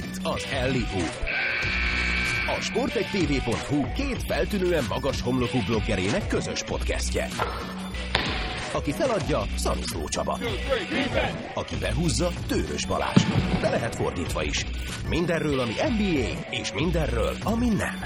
[0.00, 0.46] Itt az
[0.92, 1.28] Hoop.
[2.58, 7.28] A sportegtv.hu két feltűnően magas homlokú bloggerének közös podcastje.
[8.72, 10.38] Aki feladja, Szaniszló Csaba.
[11.54, 13.22] Aki behúzza, Tőrös Balázs.
[13.60, 14.66] De lehet fordítva is.
[15.08, 18.00] Mindenről, ami NBA, és mindenről, ami nem.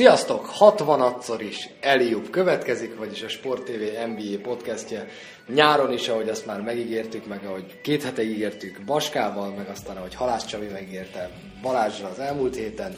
[0.00, 0.50] Sziasztok!
[0.58, 5.08] 60-szor is Eliup következik, vagyis a Sport TV NBA podcastje.
[5.54, 10.14] Nyáron is, ahogy azt már megígértük, meg ahogy két hete ígértük Baskával, meg aztán ahogy
[10.14, 11.30] Halász Csabi megígérte
[11.62, 12.96] Balázsra az elmúlt héten.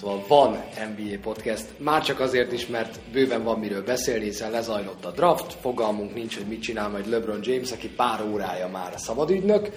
[0.00, 5.04] Szóval van NBA podcast, már csak azért is, mert bőven van miről beszélni, hiszen lezajlott
[5.04, 9.70] a draft, fogalmunk nincs, hogy mit csinál majd LeBron James, aki pár órája már szabadügynök,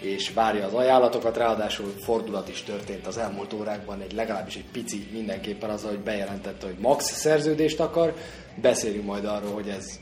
[0.00, 5.08] és várja az ajánlatokat, ráadásul fordulat is történt az elmúlt órákban, egy legalábbis egy pici
[5.12, 8.14] mindenképpen az, hogy bejelentette, hogy max szerződést akar.
[8.60, 9.98] Beszélünk majd arról, hogy ez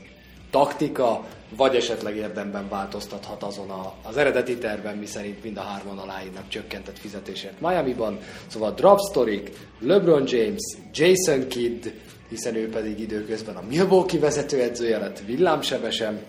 [0.51, 6.47] taktika, vagy esetleg érdemben változtathat azon a, az eredeti terven, miszerint mind a hárman aláírnak
[6.47, 8.19] csökkentett fizetésért Miami-ban.
[8.47, 9.43] Szóval draft story,
[9.79, 11.85] LeBron James, Jason Kidd,
[12.29, 16.19] hiszen ő pedig időközben a Milwaukee vezetőedzője lett villámsebesen,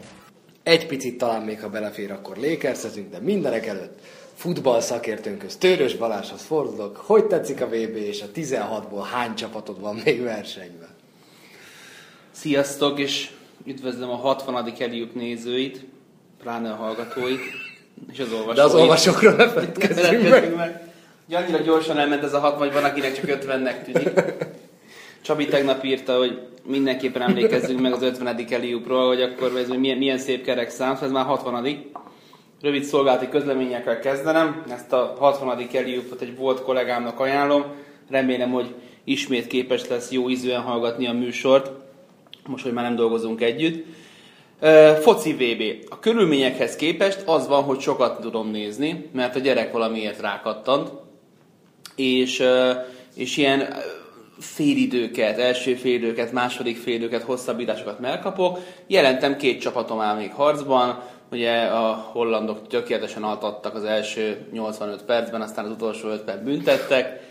[0.63, 3.99] egy picit talán még, ha belefér, akkor lékerszezünk, de mindenek előtt
[4.35, 6.97] futball szakértőnköz Tőrös Balázshoz fordulok.
[6.97, 10.89] Hogy tetszik a VB, és a 16-ból hány csapatod van még versenyben?
[12.31, 13.31] Sziasztok, és
[13.67, 14.73] üdvözlöm a 60.
[14.79, 15.85] Eliup nézőit,
[16.43, 17.41] pláne a hallgatóit,
[18.13, 18.57] és az olvasóit.
[18.57, 20.55] De az olvasókról ne feledkezzünk meg.
[20.57, 20.93] meg.
[21.33, 24.11] Annyira gyorsan elment ez a 60, hogy van, akinek csak 50-nek tűnik.
[25.31, 28.45] Csabi tegnap írta, hogy mindenképpen emlékezzünk meg az 50.
[28.51, 31.85] Eliupról, hogy akkor ez milyen, milyen szép kerek szám, szóval ez már 60.
[32.61, 34.63] Rövid szolgálati közleményekkel kezdenem.
[34.71, 35.69] Ezt a 60.
[35.73, 37.65] Eliupot egy volt kollégámnak ajánlom.
[38.09, 41.71] Remélem, hogy ismét képes lesz jó ízűen hallgatni a műsort,
[42.47, 43.87] most, hogy már nem dolgozunk együtt.
[45.01, 45.91] Foci VB.
[45.91, 50.91] A körülményekhez képest az van, hogy sokat tudom nézni, mert a gyerek valamiért rákattant,
[51.97, 52.43] és,
[53.15, 53.75] és ilyen
[54.41, 58.59] félidőket, első félidőket, második félidőket, hosszabbításokat megkapok.
[58.87, 65.41] Jelentem két csapatom áll még harcban, ugye a hollandok tökéletesen altattak az első 85 percben,
[65.41, 67.29] aztán az utolsó 5 perc büntettek.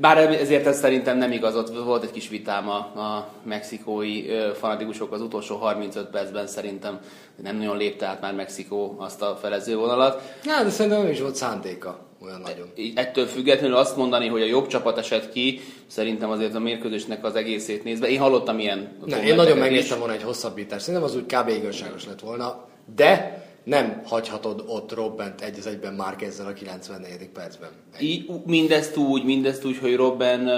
[0.00, 4.24] Bár ezért ez szerintem nem igaz, ott volt egy kis vitám a, a mexikói
[4.54, 6.98] fanatikusok az utolsó 35 percben szerintem
[7.42, 10.22] nem nagyon lépte át már Mexikó azt a felezővonalat.
[10.44, 12.72] Ja, de szerintem nem is volt szándéka olyan nagyon.
[12.94, 17.34] Ettől függetlenül azt mondani, hogy a jobb csapat esett ki, szerintem azért a mérkőzésnek az
[17.34, 18.08] egészét nézve.
[18.08, 18.96] Én hallottam ilyen...
[19.04, 20.84] Ne, én nagyon megnéztem volna egy hosszabbítást.
[20.84, 21.48] Szerintem az úgy kb.
[21.48, 27.28] igazságos lett volna, de nem hagyhatod ott Robbent egy az egyben már ezzel a 94.
[27.34, 27.70] percben.
[28.00, 30.48] Így, mindezt úgy, mindezt úgy, hogy Robben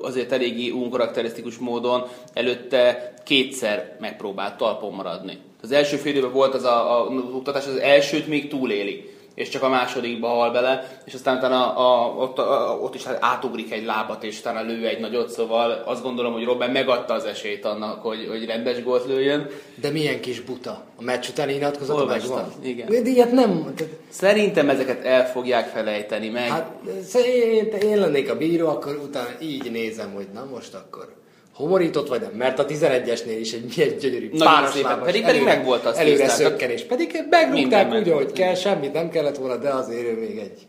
[0.00, 5.38] azért eléggé unkarakterisztikus módon előtte kétszer megpróbált talpon maradni.
[5.62, 7.10] Az első fél volt az a, a,
[7.44, 12.04] a az elsőt még túléli és csak a másodikba hal bele, és aztán utána a,
[12.04, 16.02] a, ott, a, ott is átugrik egy lábat, és utána lő egy nagyot, szóval azt
[16.02, 19.48] gondolom, hogy Robben megadta az esélyt annak, hogy, hogy rendes gólt lőjön.
[19.74, 20.82] De milyen kis buta.
[20.96, 22.52] A meccs után nyilatkozata megvan?
[22.62, 22.86] Igen.
[22.88, 23.74] De ilyet nem...
[24.08, 26.48] Szerintem ezeket el fogják felejteni meg.
[26.48, 26.72] Hát,
[27.26, 31.23] én, én lennék a bíró, akkor utána így nézem, hogy na most akkor
[31.54, 35.84] homorított vagy nem, mert a 11-esnél is egy milyen gyönyörű páros pedig, pedig meg volt
[35.84, 40.18] az előre szökkenés, pedig megrúgták úgy, hogy kell, semmit nem kellett volna, de azért ő
[40.18, 40.66] még egy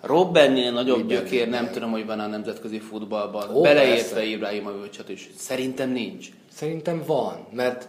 [0.00, 3.56] Robbennél nagyobb Minden gyökér nem tudom, hogy van a nemzetközi futballban.
[3.56, 5.30] Ó, Beleértve Ibrahimovicsot is.
[5.36, 6.26] Szerintem nincs.
[6.54, 7.88] Szerintem van, mert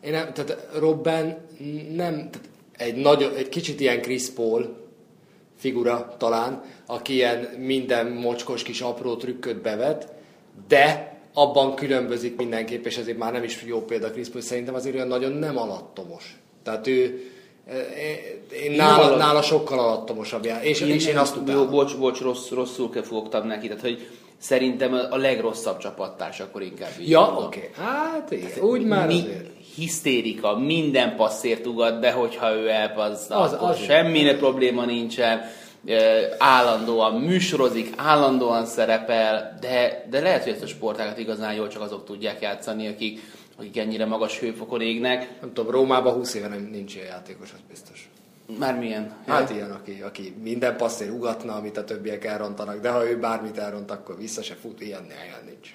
[0.00, 1.46] én nem, tehát Robben
[1.94, 4.76] nem, tehát egy, nagy, egy kicsit ilyen Chris Paul
[5.56, 10.12] figura talán, aki ilyen minden mocskos kis apró trükköt bevet,
[10.68, 14.94] de abban különbözik mindenképp, és ezért már nem is jó példa Chris Paul, szerintem azért
[14.94, 16.36] olyan nagyon nem alattomos.
[16.62, 17.30] Tehát ő,
[17.66, 17.76] eh,
[18.64, 21.56] én nála, nála sokkal alattomosabb jár, és én, és én azt tudom.
[21.56, 26.90] Jó, bocs, bocs, rossz, rosszul fogtam neki, tehát hogy szerintem a legrosszabb csapattárs akkor inkább
[27.00, 27.70] így Ja, oké.
[27.76, 27.84] Okay.
[27.86, 29.46] Hát igen, hát, úgy már mi, azért.
[29.74, 35.40] Hisztérika, minden passzért ugat, de hogyha ő elpazza, az, akkor az semmi probléma nincsen
[36.38, 42.04] állandóan műsorozik, állandóan szerepel, de, de lehet, hogy ezt a sportágat igazán jól csak azok
[42.04, 43.20] tudják játszani, akik,
[43.58, 45.28] akik ennyire magas hőfokon égnek.
[45.40, 48.08] Nem tudom, Rómában 20 éve nem, nincs ilyen játékos, az biztos.
[48.58, 49.16] Már milyen?
[49.26, 53.58] Hát ilyen, aki, aki minden passzér ugatna, amit a többiek elrontanak, de ha ő bármit
[53.58, 55.70] elront, akkor vissza se fut, ilyen, ilyen nincs.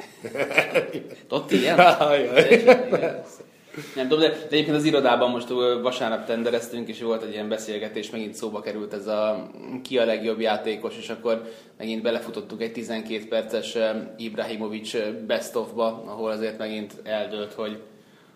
[1.29, 1.77] Ott ilyen?
[3.95, 5.49] Nem tudom, de, de egyébként az irodában most
[5.81, 9.49] vasárnap tendereztünk, és volt egy ilyen beszélgetés, megint szóba került ez a
[9.83, 11.41] ki a legjobb játékos, és akkor
[11.77, 13.77] megint belefutottuk egy 12 perces
[14.17, 14.95] Ibrahimovic
[15.27, 17.79] best of-ba, ahol azért megint eldőlt, hogy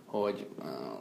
[0.05, 0.45] hogy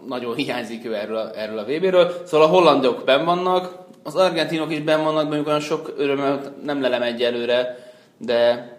[0.06, 2.22] nagyon hiányzik ő erről a, erről a VB-ről.
[2.24, 6.80] Szóval a hollandok ben vannak, az argentinok is ben vannak, mondjuk olyan sok örömmel nem
[6.80, 8.70] lelem egyelőre, de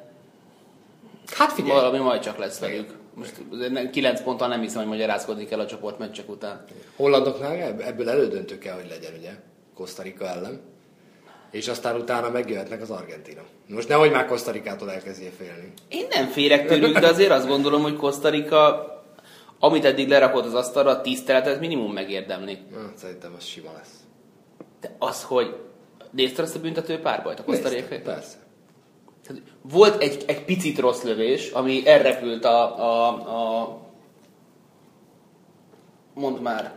[1.37, 2.96] Hát figyelj, valami majd csak lesz velük.
[3.17, 3.33] Most
[3.91, 6.63] 9 ponttal nem hiszem, hogy magyarázkodni kell a csoportmeccsek után.
[6.95, 9.31] hollandoknál ebb- ebből elődöntő kell, hogy legyen, ugye?
[9.75, 10.61] Costa Rica ellen.
[11.51, 13.41] És aztán utána megjöhetnek az Argentina.
[13.67, 15.73] Most nehogy már Costa Ricától elkezdjél félni.
[15.89, 18.85] Én nem félek tőlük, de azért azt gondolom, hogy Costa Rica,
[19.59, 22.57] amit eddig lerakott az asztalra, a tiszteletet minimum megérdemli.
[22.71, 23.93] Na, szerintem az sima lesz.
[24.81, 25.55] De az, hogy
[26.11, 27.99] nézted azt a büntető párbajt a Rica?
[28.03, 28.35] Persze.
[29.27, 33.77] Tehát Volt egy, egy picit rossz lövés, ami elrepült a, a, a
[36.13, 36.73] mondd már,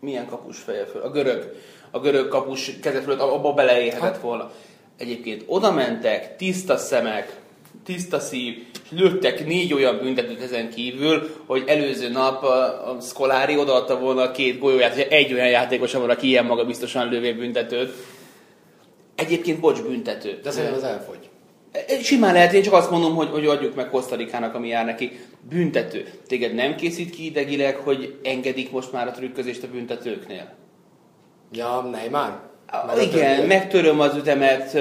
[0.00, 1.02] milyen kapus feje föl?
[1.02, 1.54] A görög.
[1.90, 4.20] A görög kapus keze fölött, abba beleérhetett Hát.
[4.20, 4.50] volna.
[4.98, 7.40] Egyébként oda mentek, tiszta szemek,
[7.84, 13.56] tiszta szív, és lőttek négy olyan büntetőt ezen kívül, hogy előző nap a, a Scolari
[13.56, 17.32] odaadta volna a két golyóját, hogy egy olyan játékosa van, aki ilyen maga biztosan lővé
[17.32, 17.92] büntetőt.
[19.14, 20.40] Egyébként bocs büntető.
[20.42, 21.28] De szerintem az elfogy.
[22.02, 25.18] Simán lehet, én csak azt mondom, hogy, hogy adjuk meg Kosztarikának, ami jár neki.
[25.48, 26.08] Büntető.
[26.26, 30.54] Téged nem készít ki idegileg, hogy engedik most már a trükközést a büntetőknél?
[31.52, 32.40] Ja, Neymar?
[32.66, 34.78] A Igen, megtöröm az ütemet.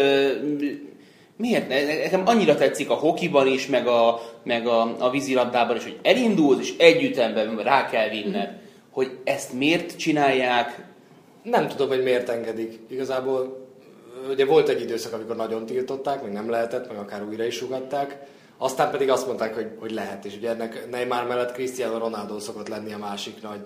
[1.37, 1.83] Miért ne?
[1.83, 6.59] Nekem annyira tetszik a hokiban is, meg a, meg a, a vízilabdában is, hogy elindulsz,
[6.59, 8.49] és egy ütemben rá kell vinned.
[8.91, 10.85] Hogy ezt miért csinálják?
[11.43, 12.79] Nem tudom, hogy miért engedik.
[12.89, 13.64] Igazából
[14.29, 18.19] ugye volt egy időszak, amikor nagyon tiltották, meg nem lehetett, meg akár újra is sugatták.
[18.57, 22.67] Aztán pedig azt mondták, hogy, hogy lehet, és ugye ennek Neymar mellett Cristiano Ronaldo szokott
[22.67, 23.59] lenni a másik nagy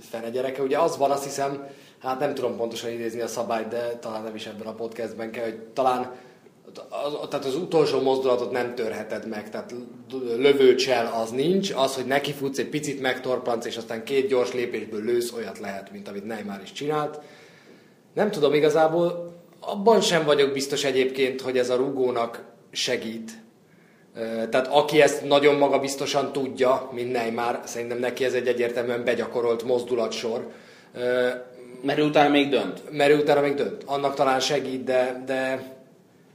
[0.00, 0.62] fene gyereke.
[0.62, 1.66] Ugye az van, azt hiszem,
[1.98, 5.44] hát nem tudom pontosan idézni a szabályt, de talán nem is ebben a podcastben kell,
[5.44, 6.12] hogy talán
[6.88, 9.74] az, tehát az utolsó mozdulatot nem törheted meg, tehát
[10.36, 15.32] lövőcsel az nincs, az, hogy nekifutsz, egy picit megtorpansz, és aztán két gyors lépésből lősz,
[15.32, 17.20] olyat lehet, mint amit Neymar is csinált.
[18.14, 19.33] Nem tudom igazából,
[19.66, 23.30] abban sem vagyok biztos egyébként, hogy ez a rugónak segít.
[24.50, 30.50] Tehát aki ezt nagyon magabiztosan tudja, mint Neymar, szerintem neki ez egy egyértelműen begyakorolt mozdulatsor.
[31.82, 32.82] Mert utána még dönt.
[32.90, 33.82] mert utána még dönt.
[33.86, 35.72] Annak talán segít, de, de,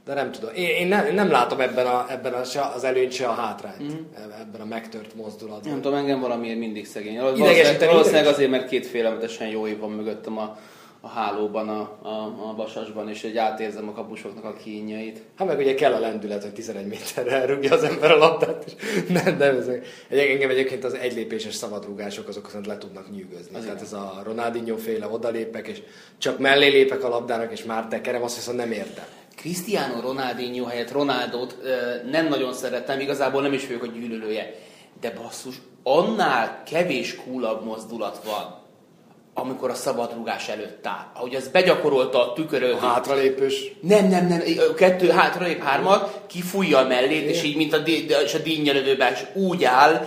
[0.04, 0.50] de nem tudom.
[0.54, 3.82] Én, én nem, nem látom ebben, a, ebben a, se az előnyt, se a hátrányt.
[3.82, 3.96] Mm.
[4.40, 5.72] Ebben a megtört mozdulatban.
[5.72, 7.12] Nem tudom, engem valamiért mindig szegény.
[7.12, 10.58] Idegesíteni, Valószínűleg, valószínűleg ideges- azért, mert két félelmetesen jó év van mögöttem a,
[11.00, 15.22] a hálóban, a, a, a vasasban, és egy átérzem a kapusoknak a kínjait.
[15.36, 18.64] Hát meg ugye kell a lendület, hogy 11 méterre elrúgja az ember a labdát.
[18.66, 18.72] És
[19.22, 19.68] nem, nem, ez,
[20.08, 23.56] egy, engem egyébként az egylépéses szabadrúgások azok le tudnak nyűgözni.
[23.56, 25.82] Az Tehát ez a Ronaldinho féle odalépek, és
[26.18, 29.04] csak mellé lépek a labdának, és már tekerem, azt viszont nem értem.
[29.36, 31.56] Cristiano Ronaldinho helyett Ronaldot
[32.10, 34.54] nem nagyon szeretem, igazából nem is vagyok a gyűlölője.
[35.00, 38.59] De basszus, annál kevés coolabb mozdulat van,
[39.34, 41.06] amikor a szabadrugás előtt áll.
[41.14, 42.72] Ahogy az begyakorolta a tüköröt.
[42.72, 44.40] A hátralépős, Nem, nem, nem,
[44.76, 47.76] kettő hátra lép hármat, kifújja a mellét, és így, mint a,
[48.24, 50.06] és a dínnyelövőben, és úgy áll,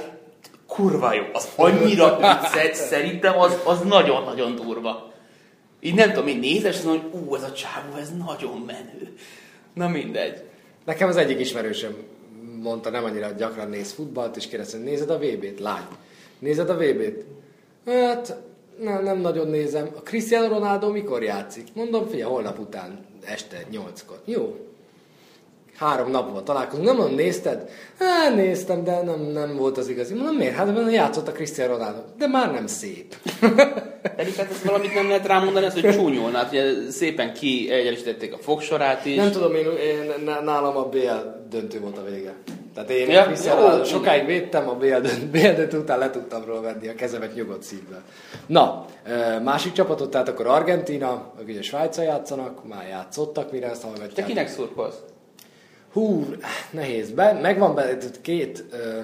[0.67, 1.23] kurva jó.
[1.33, 5.11] Az annyira vicces, szerintem az, az nagyon-nagyon durva.
[5.79, 8.63] Így nem tudom, én nézem, és azt mondom, hogy ú, ez a csávó, ez nagyon
[8.65, 9.13] menő.
[9.73, 10.41] Na mindegy.
[10.85, 11.95] Nekem az egyik ismerősöm
[12.63, 15.59] mondta, nem annyira gyakran néz futballt, és kérdezte, nézed a VB-t?
[15.59, 15.87] Lány.
[16.39, 17.25] Nézed a VB-t?
[17.85, 18.37] Hát,
[18.79, 19.89] nem, nem nagyon nézem.
[19.95, 21.67] A Cristiano Ronaldo mikor játszik?
[21.73, 24.19] Mondom, figyelj, holnap után, este 8-kor.
[24.25, 24.55] Jó.
[25.77, 26.85] Három napban találkozunk.
[26.85, 27.69] Nem mondom, nézted?
[27.99, 30.13] Hát néztem, de nem, nem volt az igazi.
[30.13, 30.55] Mondom, miért?
[30.55, 31.99] Hát benne játszott a Cristiano Ronaldo.
[32.17, 33.15] De már nem szép.
[34.15, 36.37] Pedig hát ezt valamit nem lehet rámondani, ez, hogy csúnyolna.
[36.37, 39.15] Hát ugye szépen kiegyenesítették a fogsorát is.
[39.15, 42.33] Nem tudom, én, én nálam a BL döntő volt a vége.
[42.73, 44.75] Tehát én Ja, Cristiano jó, sokáig védtem, a
[45.55, 48.01] döntő után le tudtam róla venni a kezemet nyugodt szívvel.
[48.45, 48.85] Na,
[49.43, 54.27] másik csapatot, tehát akkor Argentina, ők ugye Svájca játszanak, már játszottak, mire ezt Te hallgatják.
[54.27, 54.95] kinek szurkolsz?
[55.93, 56.25] Hú,
[56.69, 57.11] nehéz.
[57.11, 58.99] Be, megvan be, két ö,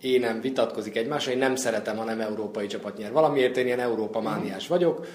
[0.00, 3.12] énem vitatkozik egymással, én nem szeretem, ha nem európai csapat nyer.
[3.12, 5.06] Valamiért én ilyen Európa mániás vagyok,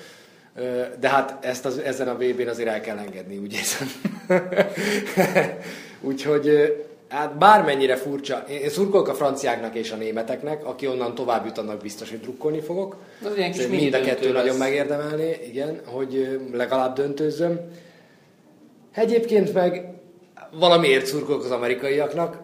[0.55, 3.87] ö, de hát ezt az, ezen a VB-n azért el kell engedni, úgy érzem.
[6.01, 6.49] Úgyhogy
[7.09, 11.81] hát bármennyire furcsa, én szurkolok a franciáknak és a németeknek, aki onnan tovább jut, annak
[11.81, 12.95] biztos, hogy drukkolni fogok.
[13.25, 14.57] Az ilyen kis mind a kettő döntő nagyon lesz.
[14.57, 17.59] megérdemelné, igen, hogy legalább döntőzzöm.
[18.93, 19.93] Egyébként meg
[20.51, 22.37] valamiért szurkolok az amerikaiaknak.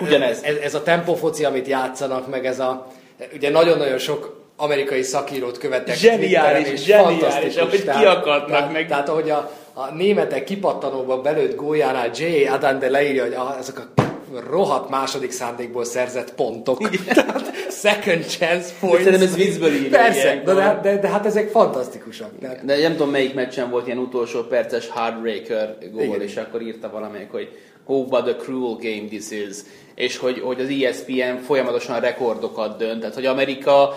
[0.00, 0.42] Ugyanez.
[0.42, 2.86] Ez, ez a tempofoci, amit játszanak, meg ez a...
[3.34, 5.96] Ugye nagyon-nagyon sok amerikai szakírót követtek.
[5.96, 8.88] Zseniális, és zseniális, ahogy kiakadnak tehát, meg.
[8.88, 12.44] Tehát ahogy a, a németek kipattanóba belőtt gólyánál J.
[12.46, 14.02] Adan de leírja, hogy ah, ezek a
[14.50, 16.78] rohadt második szándékból szerzett pontok.
[17.14, 19.02] Tehát second chance points.
[19.02, 20.54] Szerintem ez viccből írja Persze, de, ilyenkor.
[20.54, 22.30] de, de, de, hát ezek fantasztikusak.
[22.40, 26.20] Tehát, De nem tudom melyik meccsen volt ilyen utolsó perces heartbreaker gól, Igen.
[26.20, 27.48] és akkor írta valamelyik, hogy
[27.86, 29.56] oh, what a cruel game this is.
[29.94, 33.00] És hogy, hogy az ESPN folyamatosan rekordokat dönt.
[33.00, 33.94] Tehát, hogy Amerika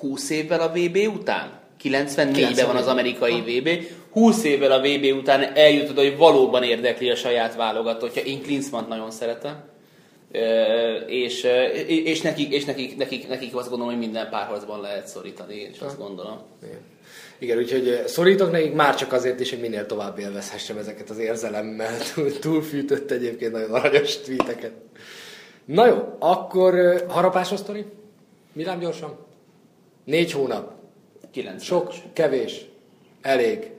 [0.00, 1.61] 20 évvel a VB után?
[1.84, 3.68] 94-ben van az amerikai VB.
[4.10, 8.22] 20 évvel a VB után eljutod, hogy valóban érdekli a saját válogatottja.
[8.22, 9.64] Én Klinsmann nagyon szeretem.
[11.06, 11.46] És,
[11.86, 15.80] és, nekik, és nekik, nekik, nekik azt gondolom, hogy minden párharcban lehet szorítani, én is
[15.80, 16.38] azt gondolom.
[16.62, 16.90] igen.
[17.38, 21.96] Igen, úgyhogy szorítok nekik már csak azért is, hogy minél tovább élvezhessem ezeket az érzelemmel
[22.14, 24.72] túl, túlfűtött egyébként nagyon aranyos tweeteket.
[25.64, 27.84] Na jó, akkor harapásos sztori?
[28.52, 29.16] Milán gyorsan?
[30.04, 30.81] Négy hónap.
[31.32, 32.64] 9 Sok, kevés,
[33.22, 33.70] elég,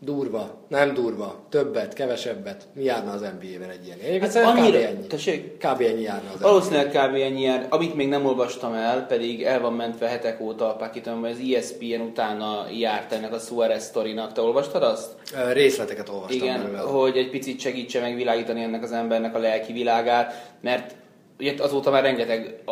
[0.00, 2.66] durva, nem durva, többet, kevesebbet.
[2.74, 3.98] Mi járna az NBA-ben egy ilyen?
[3.98, 4.86] Egyébként Hát annyira- kb.
[4.96, 5.06] ennyi.
[5.06, 5.56] tessék?
[5.56, 5.80] Kb.
[5.80, 7.14] ennyi járna az Valószínűleg kb.
[7.14, 7.66] ennyi jár.
[7.70, 11.38] Amit még nem olvastam el, pedig el van mentve hetek óta a pakitom, hogy az
[11.54, 14.32] ESPN utána járt ennek a Suarez sztorinak.
[14.32, 15.14] Te olvastad azt?
[15.52, 16.80] Részleteket olvastam Igen, belőle.
[16.80, 20.94] hogy egy picit segítse megvilágítani ennek az embernek a lelki világát, mert
[21.38, 22.62] ugye azóta már rengeteg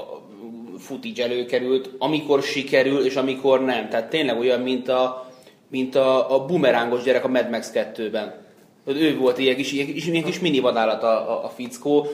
[0.87, 3.89] footage előkerült, amikor sikerül és amikor nem.
[3.89, 5.31] Tehát tényleg olyan, mint a,
[5.71, 8.35] mint a, a bumerángos gyerek a Mad Max 2-ben.
[8.85, 12.07] Hogy Ő volt ilyen kis, ilyen kis, ilyen kis mini vadállat a, a, a fickó,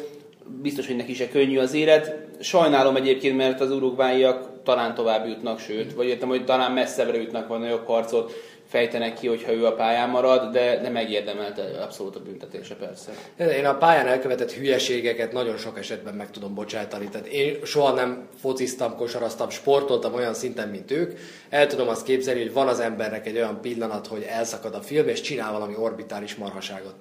[0.62, 2.26] biztos, hogy neki se könnyű az élet.
[2.40, 7.48] Sajnálom egyébként, mert az urugváiak talán tovább jutnak, sőt, vagy értem, hogy talán messzebbre jutnak,
[7.48, 8.32] vagy nagyobb harcot
[8.72, 13.12] fejtenek ki, hogyha ő a pályán marad, de, de megérdemelte abszolút a büntetése persze.
[13.56, 17.08] Én a pályán elkövetett hülyeségeket nagyon sok esetben meg tudom bocsátani.
[17.08, 21.18] Tehát én soha nem fociztam, kosaraztam, sportoltam olyan szinten, mint ők.
[21.48, 25.08] El tudom azt képzelni, hogy van az embernek egy olyan pillanat, hogy elszakad a film,
[25.08, 26.94] és csinál valami orbitális marhaságot.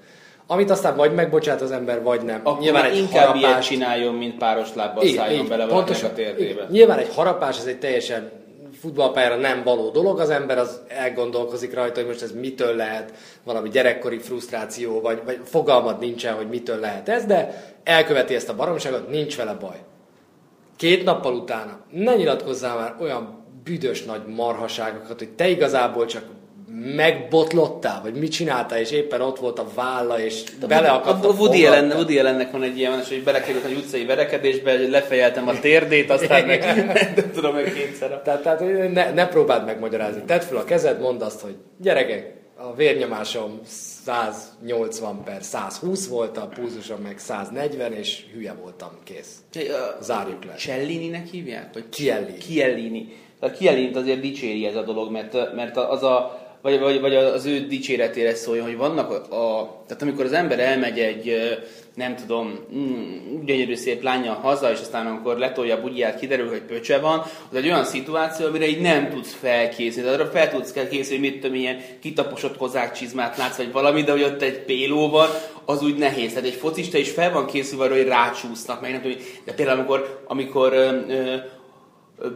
[0.48, 2.42] Amit aztán vagy megbocsát az ember, vagy nem.
[2.44, 6.06] Akkor Nyilván egy inkább ilyet harapást, csináljon, mint páros lábbal Igen, szálljon bele valakinek a
[6.06, 6.36] igen.
[6.36, 6.68] térdébe.
[6.70, 8.41] Nyilván egy harapás, ez egy teljesen
[8.82, 13.70] futballpályára nem való dolog, az ember az elgondolkozik rajta, hogy most ez mitől lehet, valami
[13.70, 19.10] gyerekkori frusztráció, vagy, vagy fogalmad nincsen, hogy mitől lehet ez, de elköveti ezt a baromságot,
[19.10, 19.78] nincs vele baj.
[20.76, 26.24] Két nappal utána ne nyilatkozzál már olyan büdös nagy marhaságokat, hogy te igazából csak
[26.96, 31.66] megbotlottál, vagy mit csináltál, és éppen ott volt a válla, és beleakadt a, a Woody.
[31.66, 36.46] Allen, Woody Allennek van egy ilyen, hogy belekerült egy utcai verekedésbe, lefejeltem a térdét, aztán
[36.48, 36.66] meg
[37.16, 38.22] nem tudom, meg kétszer.
[38.22, 38.60] Tehát, tehát
[38.94, 40.22] ne, ne próbáld megmagyarázni.
[40.26, 46.48] Tedd fel a kezed, mondd azt, hogy gyerekek, a vérnyomásom 180 per 120 volt, a
[46.48, 49.38] pulzusom meg 140, és hülye voltam, kész.
[50.02, 50.54] Zárjuk le.
[50.54, 51.74] Cellini-nek hívják?
[51.74, 52.38] Vagy Chiellini.
[52.38, 53.14] Chiellini.
[53.40, 57.46] A Chiellini azért dicséri ez a dolog, mert, mert az a vagy, vagy, vagy az
[57.46, 61.36] ő dicséretére szóljon, hogy vannak a, a, tehát amikor az ember elmegy egy,
[61.96, 66.62] nem tudom, mm, gyönyörű szép lánya haza, és aztán amikor letolja a bugyját, kiderül, hogy
[66.62, 70.10] pöcse van, az egy olyan szituáció, amire így nem tudsz felkészülni.
[70.10, 73.72] Tehát arra fel tudsz kell készülni, hogy mit tudom, ilyen kitaposott kozák csizmát látsz, vagy
[73.72, 75.30] valami, de hogy ott egy péló van,
[75.66, 76.30] az úgy nehéz.
[76.30, 79.78] Tehát egy focista is fel van készülve arra, hogy rácsúsznak, meg nem tudom, de például
[79.80, 81.36] amikor, amikor ö, ö,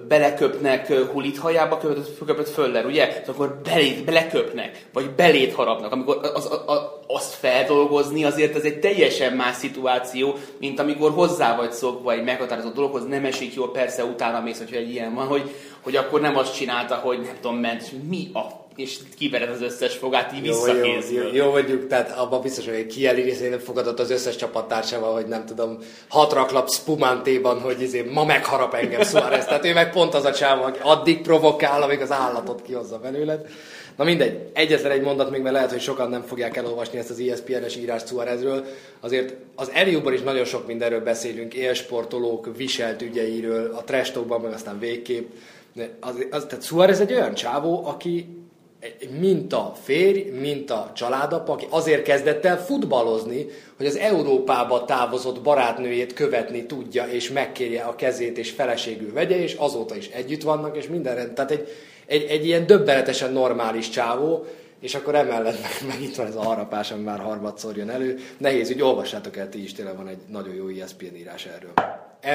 [0.08, 3.24] beleköpnek hulit hajába, köpött, köpött föller, ugye?
[3.26, 5.92] Szóval akkor belét, beleköpnek, vagy belét harapnak.
[5.92, 11.56] Amikor az, az, az, azt feldolgozni, azért ez egy teljesen más szituáció, mint amikor hozzá
[11.56, 15.28] vagy szokva egy meghatározott dologhoz, nem esik jól, persze utána mész, hogyha egy ilyen van,
[15.28, 19.62] hogy, hogy akkor nem azt csinálta, hogy nem tudom, ment, mi a és kivered az
[19.62, 22.92] összes fogát, így Jó, jó, jó, jó vagyunk, tehát abban biztos, hogy
[23.34, 25.78] szerintem fogadott az összes csapattársával, hogy nem tudom,
[26.08, 29.46] hat raklap spumántéban, hogy izé, ma megharap engem Suarez.
[29.46, 33.48] Tehát ő meg pont az a csávó, aki addig provokál, amíg az állatot kihozza belőled.
[33.96, 37.20] Na mindegy, egyetlen egy mondat még, mert lehet, hogy sokan nem fogják elolvasni ezt az
[37.20, 38.66] ESPN-es írást Suarezről.
[39.00, 44.54] Azért az Eliúban is nagyon sok mindenről beszélünk, élsportolók viselt ügyeiről, a trash talkban, meg
[44.54, 45.32] aztán végképp.
[45.74, 48.45] De Az, az, tehát Suarez egy olyan csávó, aki
[48.86, 56.14] egy minta férj, minta családapa, aki azért kezdett el futballozni, hogy az Európába távozott barátnőjét
[56.14, 60.88] követni tudja, és megkérje a kezét, és feleségül vegye, és azóta is együtt vannak, és
[60.88, 61.36] minden.
[61.36, 61.68] Tehát egy,
[62.06, 64.46] egy, egy ilyen döbbenetesen normális csávó,
[64.80, 68.20] és akkor emellett meg, meg itt van ez a harapás, ami már harmadszor jön elő.
[68.38, 71.74] Nehéz, úgy olvassátok el ti is, tényleg van egy nagyon jó ESPN írás erről.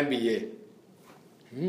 [0.08, 0.46] NBA.
[1.58, 1.68] Hm?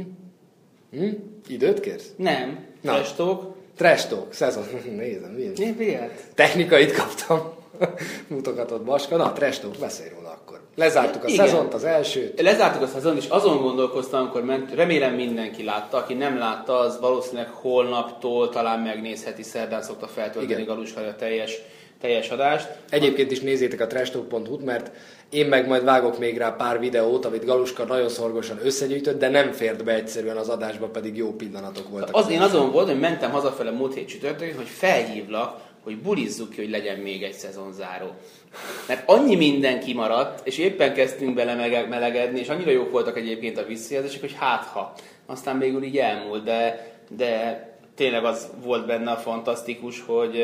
[0.92, 1.10] Hm?
[1.48, 2.12] Időt kérsz?
[2.16, 2.66] Nem.
[2.82, 2.94] Na.
[2.94, 3.56] Trash talk.
[3.78, 4.64] Trash talk, szezon.
[4.98, 6.34] Nézem, milyen Mi, miért?
[6.36, 7.54] technikait kaptam.
[8.28, 9.16] Mutogatott Baska.
[9.16, 10.60] Na, trash talk, beszélj róla akkor.
[10.76, 11.48] Lezártuk a Igen.
[11.48, 12.42] szezont, az elsőt.
[12.42, 17.00] Lezártuk a szezon, és azon gondolkoztam, amikor ment, remélem mindenki látta, aki nem látta, az
[17.00, 21.62] valószínűleg holnaptól talán megnézheti, szerdán szokta feltölteni a teljes
[22.02, 22.68] teljes adást.
[22.90, 24.92] Egyébként is nézzétek a trashtalk.hu-t, mert
[25.32, 29.52] én meg majd vágok még rá pár videót, amit Galuska nagyon szorgosan összegyűjtött, de nem
[29.52, 32.16] fért be egyszerűen az adásba, pedig jó pillanatok voltak.
[32.16, 36.62] Az, én azon voltam, hogy mentem hazafele múlt hét csütörtökön, hogy felhívlak, hogy bulizzuk ki,
[36.62, 38.08] hogy legyen még egy szezonzáró.
[38.88, 43.66] Mert annyi minden kimaradt, és éppen kezdtünk bele melegedni, és annyira jók voltak egyébként a
[43.66, 44.94] visszajelzések, hogy hát ha.
[45.26, 47.64] Aztán végül így elmúlt, de, de
[47.96, 50.44] tényleg az volt benne a fantasztikus, hogy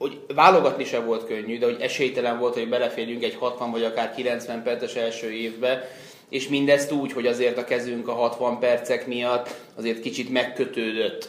[0.00, 4.14] hogy válogatni se volt könnyű, de hogy esélytelen volt, hogy beleférjünk egy 60 vagy akár
[4.14, 5.88] 90 perces első évbe,
[6.28, 11.28] és mindezt úgy, hogy azért a kezünk a 60 percek miatt azért kicsit megkötődött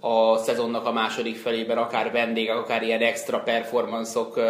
[0.00, 4.40] a szezonnak a második felében, akár vendégek, akár ilyen extra performanszok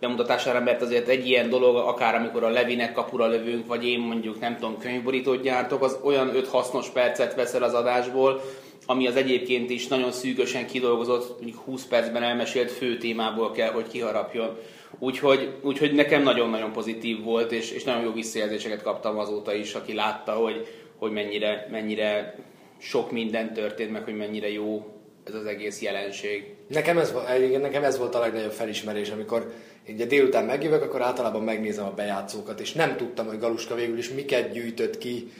[0.00, 4.40] bemutatására, mert azért egy ilyen dolog, akár amikor a Levinek kapura lövünk, vagy én mondjuk
[4.40, 8.40] nem tudom, könyvborítót gyártok, az olyan 5 hasznos percet veszel az adásból,
[8.86, 13.86] ami az egyébként is nagyon szűkösen kidolgozott, mondjuk 20 percben elmesélt fő témából kell, hogy
[13.86, 14.56] kiharapjon.
[14.98, 19.94] Úgyhogy, úgyhogy nekem nagyon-nagyon pozitív volt, és, és nagyon jó visszajelzéseket kaptam azóta is, aki
[19.94, 22.34] látta, hogy, hogy mennyire, mennyire
[22.78, 24.86] sok minden történt, meg hogy mennyire jó
[25.24, 26.54] ez az egész jelenség.
[26.68, 27.14] Nekem ez,
[27.60, 29.52] nekem ez volt a legnagyobb felismerés, amikor
[29.88, 34.08] ugye délután megjövök, akkor általában megnézem a bejátszókat, és nem tudtam, hogy Galuska végül is
[34.08, 35.30] miket gyűjtött ki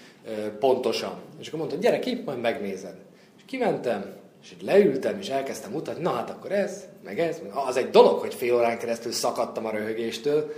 [0.58, 1.20] pontosan.
[1.40, 2.94] És akkor mondta, gyere ki, majd megnézed.
[3.52, 4.04] Kimentem,
[4.42, 7.40] és így leültem, és elkezdtem mutatni, na hát akkor ez, meg ez.
[7.66, 10.52] Az egy dolog, hogy fél órán keresztül szakadtam a röhögéstől,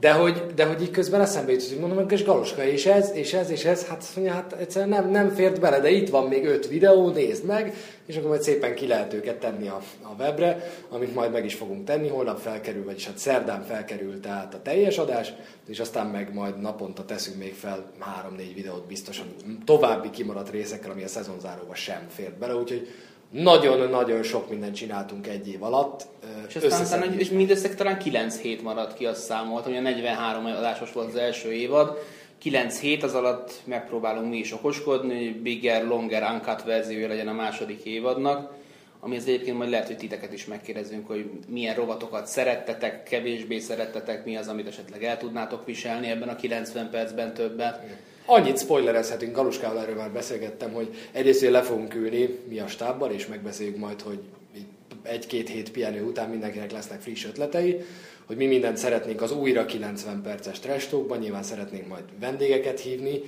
[0.00, 3.32] de hogy, de hogy így közben eszembe jutott, hogy mondom, hogy Galoska, és ez, és
[3.32, 6.44] ez, és ez, hát mondja, hát egyszerűen nem, nem fért bele, de itt van még
[6.44, 7.74] öt videó, nézd meg,
[8.06, 11.54] és akkor majd szépen ki lehet őket tenni a, a webre, amit majd meg is
[11.54, 15.32] fogunk tenni, holnap felkerül, vagyis hát szerdán felkerül tehát a teljes adás,
[15.66, 19.26] és aztán meg majd naponta teszünk még fel három-négy videót biztosan.
[19.64, 22.88] További kimaradt részekkel, ami a szezonzáróba sem fért bele, úgyhogy
[23.30, 26.06] nagyon-nagyon sok mindent csináltunk egy év alatt.
[26.48, 30.44] És aztán, aztán és mindössze talán 9 hét maradt ki, azt számoltam, hogy a 43
[30.44, 31.98] adásos volt az első évad,
[32.38, 37.32] 9 hét az alatt megpróbálunk mi is okoskodni, hogy bigger, longer, uncut verziója legyen a
[37.32, 38.52] második évadnak,
[39.00, 44.24] ami az egyébként majd lehet, hogy titeket is megkérdezünk, hogy milyen rovatokat szerettetek, kevésbé szerettetek,
[44.24, 47.80] mi az, amit esetleg el tudnátok viselni ebben a 90 percben többet.
[48.24, 53.26] Annyit spoilerezhetünk, Galuskával erről már beszélgettem, hogy egyrészt le fogunk ülni mi a stábbal, és
[53.26, 54.18] megbeszéljük majd, hogy
[55.02, 57.84] egy-két hét pihenő után mindenkinek lesznek friss ötletei,
[58.26, 63.20] hogy mi mindent szeretnénk az újra 90 perces trestókban, nyilván szeretnénk majd vendégeket hívni,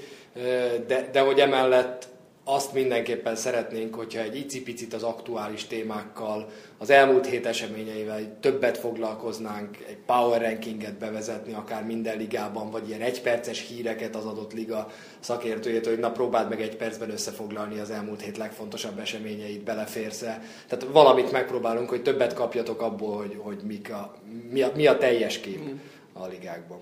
[0.87, 2.09] de, de hogy emellett
[2.51, 9.77] azt mindenképpen szeretnénk, hogyha egy icipicit az aktuális témákkal, az elmúlt hét eseményeivel többet foglalkoznánk,
[9.89, 15.87] egy power rankinget bevezetni, akár minden ligában, vagy ilyen egyperces híreket az adott liga szakértőjét,
[15.87, 20.43] hogy na próbáld meg egy percben összefoglalni az elmúlt hét legfontosabb eseményeit, beleférsz-e.
[20.69, 24.15] Tehát valamit megpróbálunk, hogy többet kapjatok abból, hogy, hogy mik a,
[24.51, 25.61] mi, a, mi a teljes kép
[26.13, 26.79] a ligákban.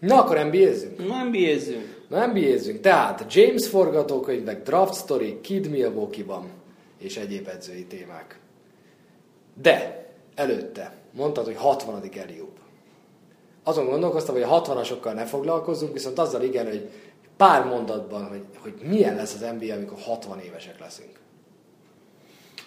[0.00, 1.06] Na, akkor NBA-zzünk?
[1.08, 2.04] Na, NBA-zzünk.
[2.08, 2.80] Na, NBA-zzünk.
[2.80, 6.50] Tehát James forgatókönyvek, draft story, Kid Milwaukee van,
[6.98, 8.38] és egyéb edzői témák.
[9.62, 12.02] De, előtte, mondtad, hogy 60.
[12.16, 12.58] Eliup.
[13.62, 16.88] Azon gondolkoztam, hogy a 60-asokkal ne foglalkozzunk, viszont azzal igen, hogy
[17.36, 21.18] pár mondatban, hogy, hogy milyen lesz az NBA, amikor 60 évesek leszünk.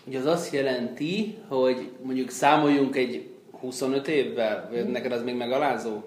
[0.05, 6.01] Ugye az azt jelenti, hogy mondjuk számoljunk egy 25 évvel, vagy neked az még megalázó?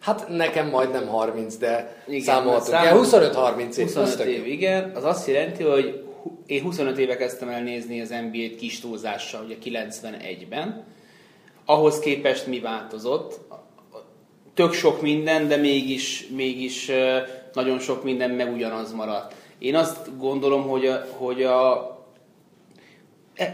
[0.00, 2.76] Hát nekem majdnem 30, de igen, számolhatunk.
[2.76, 3.04] Számol...
[3.04, 3.92] 25-30 év.
[3.92, 4.92] 25 év, igen.
[4.94, 6.04] Az azt jelenti, hogy
[6.46, 10.84] én 25 éve kezdtem el nézni az NBA-t kis túlzással, ugye 91-ben.
[11.64, 13.40] Ahhoz képest mi változott?
[14.54, 16.90] Tök sok minden, de mégis, mégis
[17.52, 19.34] nagyon sok minden meg ugyanaz maradt.
[19.58, 21.88] Én azt gondolom, hogy a, hogy a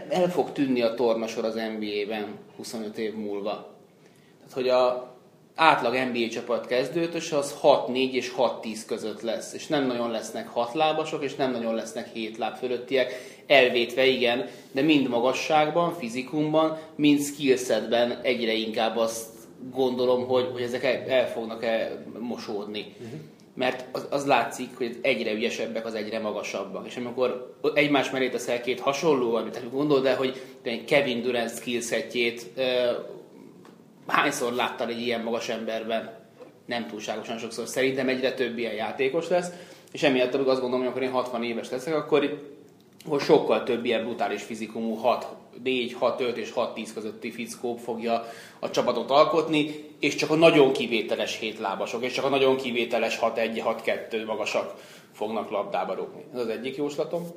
[0.09, 3.75] el fog tűnni a tornasor az NBA-ben 25 év múlva.
[4.37, 5.16] Tehát, hogy a,
[5.57, 10.73] átlag NBA csapat kezdőtös az 6-4 és 6-10 között lesz, és nem nagyon lesznek 6
[10.73, 13.13] lábasok, és nem nagyon lesznek 7 láb fölöttiek,
[13.47, 19.25] elvétve igen, de mind magasságban, fizikumban, mind skillsetben egyre inkább azt
[19.73, 22.95] gondolom, hogy, hogy ezek el, el fognak -e mosódni.
[22.99, 23.19] Uh-huh.
[23.53, 26.87] Mert az, az látszik, hogy egyre ügyesebbek az egyre magasabbak.
[26.87, 30.41] És amikor egymás mellé teszel két hasonló, amit gondolod el, hogy
[30.87, 32.45] Kevin Durant skillsetjét
[34.07, 36.15] hányszor láttál egy ilyen magas emberben?
[36.65, 37.67] Nem túlságosan sokszor.
[37.67, 39.49] Szerintem egyre több ilyen játékos lesz,
[39.91, 42.43] és emiatt azt gondolom, hogy amikor én 60 éves leszek, akkor,
[43.05, 45.27] akkor sokkal több ilyen brutális fizikumú 6,
[45.63, 48.25] 4, 6, 5 és 6, 10 közötti fickó fogja
[48.59, 53.75] a csapatot alkotni, és csak a nagyon kivételes hétlábasok, és csak a nagyon kivételes 6-1,
[54.11, 54.73] 6-2 magasak
[55.13, 56.23] fognak labdába rúgni.
[56.33, 57.27] Ez az egyik jóslatom.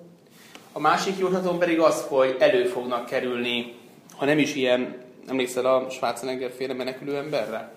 [0.72, 3.78] A másik jóslatom pedig az, hogy elő fognak kerülni
[4.20, 4.94] ha nem is ilyen,
[5.30, 7.72] emlékszel a Schwarzenegger féle menekülő emberre?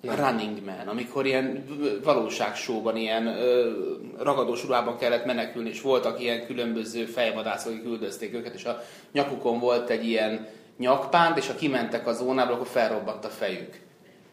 [0.00, 0.16] Nem.
[0.16, 1.64] Running Man, amikor ilyen
[2.04, 3.70] valóságsóban, ilyen ö,
[4.18, 9.58] ragadós ruhában kellett menekülni, és voltak ilyen különböző fejvadászok, akik üldözték őket, és a nyakukon
[9.58, 10.48] volt egy ilyen
[10.78, 13.78] nyakpánt, és ha kimentek a zónából, akkor felrobbant a fejük.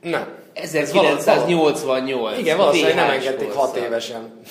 [0.01, 0.27] Nem.
[0.53, 2.37] 1988.
[2.37, 4.41] Igen, valószínűleg nem engedték hat évesen.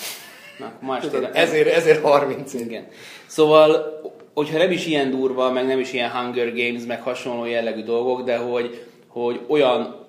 [0.59, 2.87] Na, ma Tudom, ezért, ezért 30 Igen.
[3.25, 4.01] Szóval,
[4.37, 8.23] hogyha nem is ilyen durva, meg nem is ilyen Hunger Games, meg hasonló jellegű dolgok,
[8.23, 10.05] de hogy, hogy olyan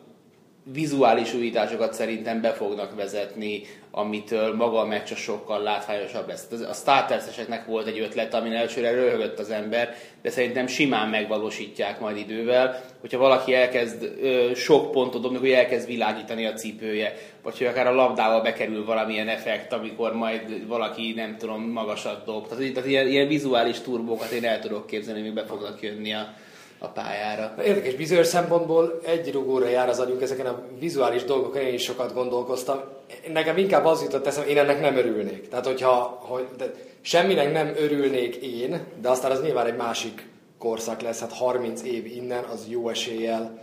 [0.73, 6.47] vizuális újításokat szerintem be fognak vezetni, amitől maga a meccs sokkal látványosabb lesz.
[6.69, 12.17] A starterseseknek volt egy ötlet, amin elsőre röhögött az ember, de szerintem simán megvalósítják majd
[12.17, 17.67] idővel, hogyha valaki elkezd ö, sok pontot dobni, hogy elkezd világítani a cipője, vagy hogy
[17.67, 22.49] akár a labdával bekerül valamilyen effekt, amikor majd valaki, nem tudom, magasat dob.
[22.49, 26.35] Tehát, tehát ilyen, ilyen vizuális turbókat én el tudok képzelni, hogy be fognak jönni a,
[26.79, 27.55] a pályára.
[27.65, 32.15] Érdekes, bizonyos szempontból egy rugóra jár az agyunk ezeken a vizuális dolgokon, én is sokat
[32.15, 32.98] gondolkoztam.
[33.33, 35.49] Nekem inkább az jutott eszem, én ennek nem örülnék.
[35.49, 40.27] Tehát, hogyha hogy, de semminek nem örülnék én, de aztán az nyilván egy másik
[40.59, 43.59] korszak lesz, hát 30 év innen, az jó eséllyel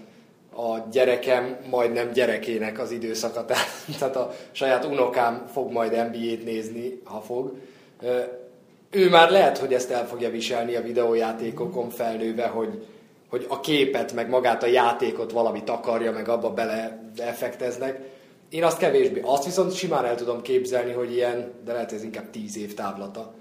[0.55, 3.45] a gyerekem majdnem gyerekének az időszaka,
[3.99, 7.53] tehát a saját unokám fog majd NBA-t nézni, ha fog.
[8.89, 12.85] Ő már lehet, hogy ezt el fogja viselni a videójátékokon felnőve, hogy
[13.29, 17.99] hogy a képet, meg magát a játékot valami takarja, meg abba bele effekteznek.
[18.55, 19.21] Én azt kevésbé.
[19.23, 23.33] Azt viszont simán el tudom képzelni, hogy ilyen, de lehet ez inkább tíz év távlata,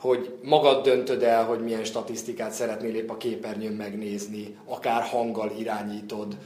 [0.00, 6.36] hogy magad döntöd el, hogy milyen statisztikát szeretnél épp a képernyőn megnézni, akár hanggal irányítod,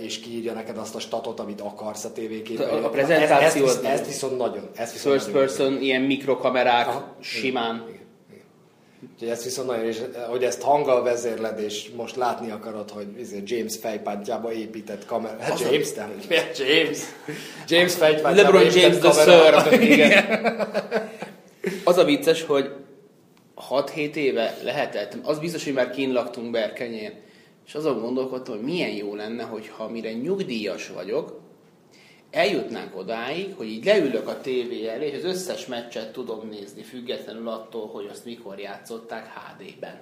[0.00, 2.84] és kiírja neked azt a statot, amit akarsz a tévéképernyőn.
[2.84, 3.64] A prezentáció...
[3.64, 4.68] Ezt, ezt, ezt viszont nagyon.
[4.74, 7.84] Ezt viszont First nagyon person, ilyen mikrokamerák, Aha, simán.
[7.88, 7.99] Igen.
[9.12, 13.42] Úgyhogy ezt viszont nagyon, és hogy ezt hanggal vezérled, és most látni akarod, hogy izé
[13.44, 15.36] James fejpántjába épített kamera.
[15.40, 16.08] Hát James, te,
[16.64, 16.98] James.
[17.68, 19.82] James fejpántjába LeBron James the Third.
[19.92, 20.68] Igen.
[21.84, 22.70] Az a vicces, hogy
[23.70, 27.12] 6-7 éve lehetett, az biztos, hogy már kínlaktunk Berkenyén,
[27.66, 31.39] és azon gondolkodtam, hogy milyen jó lenne, hogyha mire nyugdíjas vagyok,
[32.30, 37.48] eljutnánk odáig, hogy így leülök a tévé elé, és az összes meccset tudom nézni, függetlenül
[37.48, 40.00] attól, hogy azt mikor játszották HD-ben.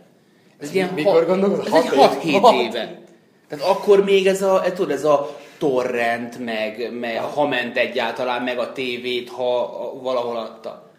[0.58, 1.66] Ez ilyen mikor gondolod?
[1.66, 3.00] Ez egy 6-7 éve.
[3.48, 8.42] Tehát akkor még ez a, ez, tudod, ez a torrent, meg, meg ha ment egyáltalán,
[8.42, 10.90] meg a tévét, ha valahol adta.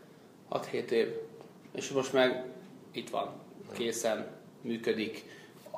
[0.51, 1.07] 6-7 év.
[1.75, 2.43] És most meg
[2.91, 3.29] itt van,
[3.77, 4.27] készen,
[4.61, 5.23] működik.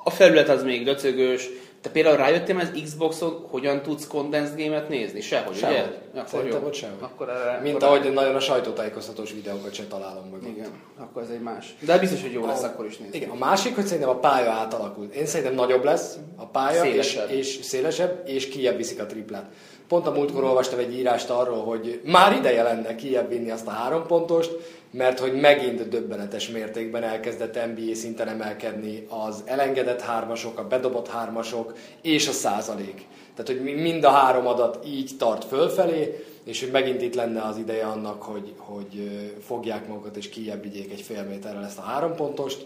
[0.04, 1.50] A felület az még döcögős,
[1.82, 5.22] te például rájöttél az Xboxon, hogyan tudsz condensed game-et nézni?
[5.22, 5.76] Sehogy, sehogy.
[5.76, 6.20] ugye?
[6.20, 6.98] Akkor Szerintem ott sehogy.
[7.00, 10.50] Akkor erre, Mint akkor ahogy nagyon a sajtótájékoztatós videókat se találom meg.
[10.50, 11.76] Igen, akkor ez egy más.
[11.80, 13.18] De biztos, hogy jó lesz, a, akkor is nézni.
[13.18, 15.14] Igen, a másik, hogy szerintem a pálya átalakult.
[15.14, 17.30] Én szerintem nagyobb lesz a pálya, szélesebb.
[17.30, 19.46] És, és szélesebb, és kijebb viszik a triplát.
[19.88, 23.72] Pont a múltkor olvastam egy írást arról, hogy már ideje lenne kijebb vinni azt a
[23.72, 24.52] három pontost,
[24.92, 31.74] mert hogy megint döbbenetes mértékben elkezdett NBA szinten emelkedni az elengedett hármasok, a bedobott hármasok
[32.02, 33.08] és a százalék.
[33.36, 37.58] Tehát, hogy mind a három adat így tart fölfelé, és hogy megint itt lenne az
[37.58, 39.10] ideje annak, hogy, hogy
[39.46, 42.66] fogják magukat és kijebb vigyék egy fél méterrel ezt a három pontost.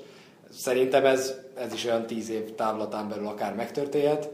[0.50, 4.30] Szerintem ez, ez is olyan tíz év távlatán belül akár megtörténhet.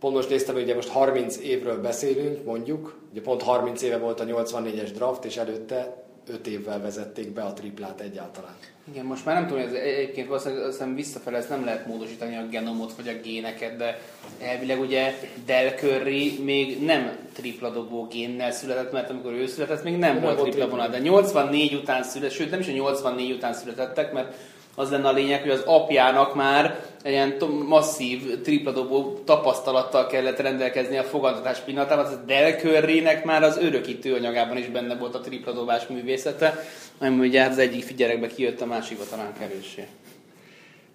[0.00, 4.20] Pont most néztem, hogy ugye most 30 évről beszélünk, mondjuk, ugye pont 30 éve volt
[4.20, 8.54] a 84-es draft, és előtte 5 évvel vezették be a triplát egyáltalán.
[8.92, 12.92] Igen, most már nem tudom, ez egyébként valószínűleg visszafele ezt nem lehet módosítani a genomot
[12.92, 14.00] vagy a géneket, de
[14.40, 15.14] elvileg ugye
[15.46, 20.22] Del Curry még nem tripla dobó génnel született, mert amikor ő született, még nem, nem
[20.22, 24.34] volt tripla vonal, de 84 után született, sőt nem is a 84 után születettek, mert
[24.80, 30.96] az lenne a lényeg, hogy az apjának már egy ilyen masszív tripladobó tapasztalattal kellett rendelkezni
[30.98, 35.86] a fogadtatás pillanatában, az Del Curry-nek már az örökítő anyagában is benne volt a tripladobás
[35.86, 36.64] művészete,
[36.98, 39.86] ami ugye az egyik figyerekbe kijött, a másikba talán kevésé.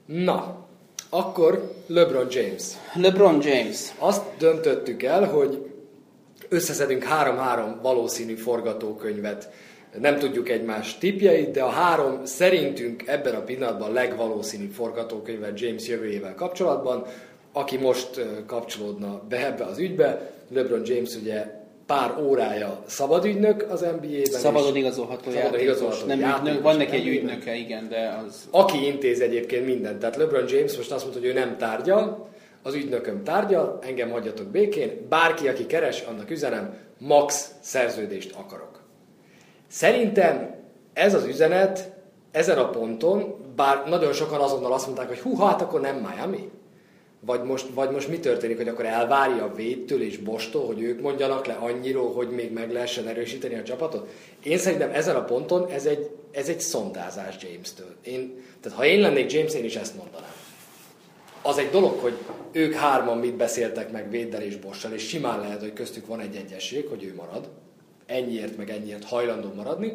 [0.05, 0.65] Na,
[1.09, 2.63] akkor LeBron James.
[2.93, 3.77] LeBron James.
[3.97, 5.71] Azt döntöttük el, hogy
[6.49, 9.49] összeszedünk három-három valószínű forgatókönyvet
[10.01, 16.35] nem tudjuk egymás tipjeit, de a három szerintünk ebben a pillanatban legvalószínűbb forgatókönyve James jövőjével
[16.35, 17.05] kapcsolatban,
[17.53, 20.31] aki most kapcsolódna be ebbe az ügybe.
[20.53, 21.45] LeBron James ugye
[21.85, 24.23] pár órája szabadügynök az NBA-ben.
[24.39, 28.47] Szabadon igazolható Szabadon igazolható nem játékos, ügynök, van neki egy ügynöke, igen, de az...
[28.51, 29.99] Aki intéz egyébként mindent.
[29.99, 32.29] Tehát LeBron James most azt mondta, hogy ő nem tárgyal,
[32.63, 38.74] az ügynököm tárgyal, engem hagyjatok békén, bárki, aki keres, annak üzenem, max szerződést akarok.
[39.75, 40.55] Szerintem
[40.93, 41.91] ez az üzenet
[42.31, 46.49] ezen a ponton, bár nagyon sokan azonnal azt mondták, hogy hú, hát akkor nem Miami.
[47.19, 51.01] Vagy most, vagy most mi történik, hogy akkor elvárja a védtől és Bostól, hogy ők
[51.01, 54.09] mondjanak le annyiról, hogy még meg lehessen erősíteni a csapatot?
[54.43, 57.95] Én szerintem ezen a ponton ez egy, ez egy szondázás James-től.
[58.03, 60.33] Én, tehát ha én lennék James, én is ezt mondanám.
[61.41, 62.17] Az egy dolog, hogy
[62.51, 66.35] ők hárman mit beszéltek meg Véddel és Bossal, és simán lehet, hogy köztük van egy
[66.35, 67.49] egyesség, hogy ő marad.
[68.05, 69.93] Ennyiért, meg ennyiért hajlandó maradni.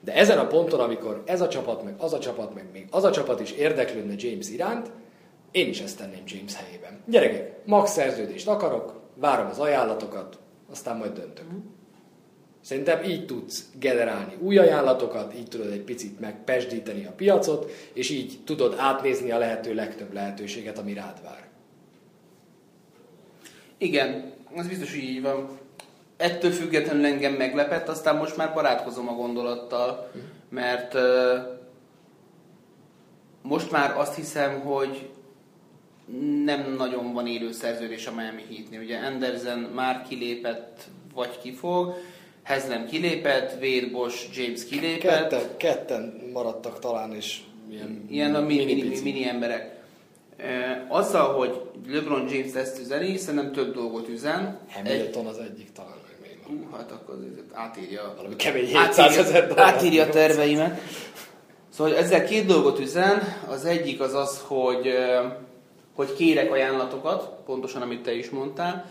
[0.00, 3.04] De ezen a ponton, amikor ez a csapat, meg az a csapat, meg még az
[3.04, 4.90] a csapat is érdeklődne James iránt,
[5.50, 7.00] én is ezt tenném James helyében.
[7.06, 10.38] Gyerekek, max szerződést akarok, várom az ajánlatokat,
[10.70, 11.46] aztán majd döntök.
[12.60, 18.38] Szerintem így tudsz generálni új ajánlatokat, így tudod egy picit megpesdíteni a piacot, és így
[18.44, 21.48] tudod átnézni a lehető legtöbb lehetőséget, ami rád vár.
[23.78, 25.58] Igen, ez biztos, hogy így van.
[26.20, 30.10] Ettől függetlenül engem meglepett, aztán most már barátkozom a gondolattal,
[30.48, 30.96] mert
[33.42, 35.08] most már azt hiszem, hogy
[36.44, 38.80] nem nagyon van élő szerződés a Miami Heatnél.
[38.80, 40.80] Ugye Anderson már kilépett,
[41.14, 41.94] vagy kifog,
[42.42, 45.28] Hezlem kilépett, Wade Bosch, James kilépett.
[45.28, 49.78] Ketten, ketten maradtak talán, és ilyen, ilyen a mini, mini, mini, mini emberek.
[50.88, 54.58] Azzal, hogy LeBron James ezt üzeni, szerintem több dolgot üzen.
[54.70, 55.30] Hamilton egy...
[55.30, 55.89] az egyik talán
[56.50, 57.14] Uh, hát akkor
[57.52, 58.14] átírja.
[58.16, 59.74] Valami kemény 700 ezer dollár.
[59.74, 60.80] Átírja a terveimet.
[61.68, 63.22] Szóval ezzel két dolgot üzen.
[63.48, 64.94] Az egyik az az, hogy
[65.94, 68.90] hogy kérek ajánlatokat, pontosan amit te is mondtál.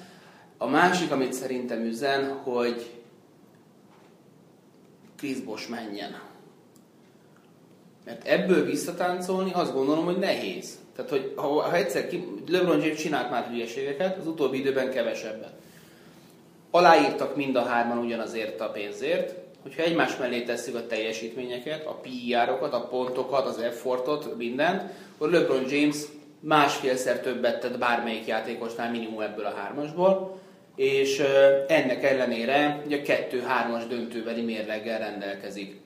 [0.58, 2.90] A másik, amit szerintem üzen, hogy
[5.18, 6.22] Chris Bosch menjen.
[8.06, 10.80] Mert ebből visszatáncolni azt gondolom, hogy nehéz.
[10.96, 15.54] Tehát, hogy ha, ha egyszer ki, LeBron James csinált már hülyeségeket, az utóbbi időben kevesebbet.
[16.72, 22.74] Aláírtak mind a hárman ugyanazért a pénzért, hogyha egymás mellé tesszük a teljesítményeket, a PR-okat,
[22.74, 25.98] a pontokat, az effortot, mindent, akkor LeBron James
[26.40, 30.40] másfélszer többet tett bármelyik játékosnál minimum ebből a hármasból,
[30.76, 31.24] és
[31.68, 35.82] ennek ellenére ugye kettő-hármas döntőbeli mérleggel rendelkezik.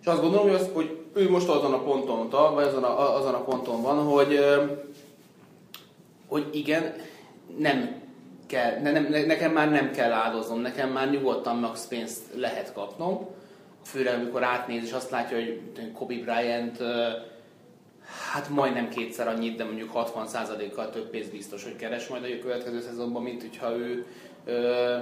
[0.00, 3.34] És azt gondolom, hogy, az, hogy ő most azon a ponton, vagy azon a, azon
[3.34, 4.38] a ponton van, hogy,
[6.28, 6.94] hogy igen,
[7.58, 7.95] nem
[8.46, 13.28] kell, ne, nem, nekem már nem kell áldoznom, nekem már nyugodtan max pénzt lehet kapnom.
[13.84, 15.60] Főleg, amikor átnéz, és azt látja, hogy
[15.94, 16.82] Kobe Bryant
[18.32, 22.80] hát majdnem kétszer annyit, de mondjuk 60%-kal több pénz biztos, hogy keres majd a következő
[22.80, 24.06] szezonban, mint hogyha ő
[24.44, 24.96] ö,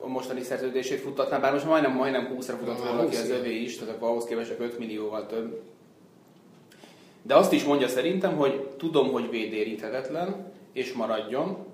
[0.00, 3.78] a mostani szerződését futtatná, bár most majdnem, majdnem 20-ra futott volna ki az övé is,
[3.78, 5.60] tehát akkor ahhoz képest 5 millióval több.
[7.22, 11.66] De azt is mondja szerintem, hogy tudom, hogy védéríthetetlen, és maradjon,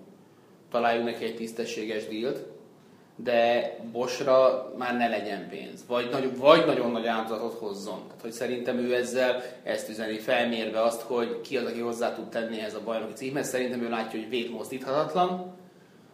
[0.77, 2.39] találjunk neki egy tisztességes dílt,
[3.17, 8.03] de Bosra már ne legyen pénz, vagy, nagy, vagy nagyon nagy áldozatot hozzon.
[8.07, 12.29] Tehát, hogy szerintem ő ezzel ezt üzeni, felmérve azt, hogy ki az, aki hozzá tud
[12.29, 13.49] tenni ez a bajnoki címhez.
[13.49, 15.55] Szerintem ő látja, hogy vét mozdíthatatlan,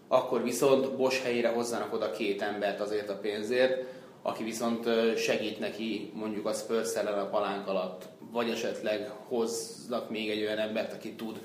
[0.09, 3.85] akkor viszont Bos helyére hozzanak oda két embert azért a pénzért,
[4.23, 10.43] aki viszont segít neki mondjuk a Spurs a palánk alatt, vagy esetleg hoznak még egy
[10.43, 11.41] olyan embert, aki tud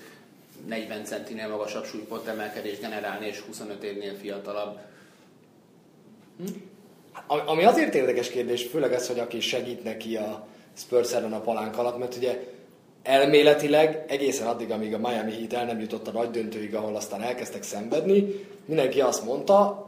[0.66, 4.80] 40 centinél magasabb súlypont emelkedést generálni, és 25 évnél fiatalabb.
[7.28, 11.98] Ami azért érdekes kérdés, főleg ez, hogy aki segít neki a Spurs a palánk alatt,
[11.98, 12.44] mert ugye
[13.04, 17.22] elméletileg egészen addig, amíg a Miami Heat el nem jutott a nagy döntőig, ahol aztán
[17.22, 19.88] elkezdtek szenvedni, mindenki azt mondta,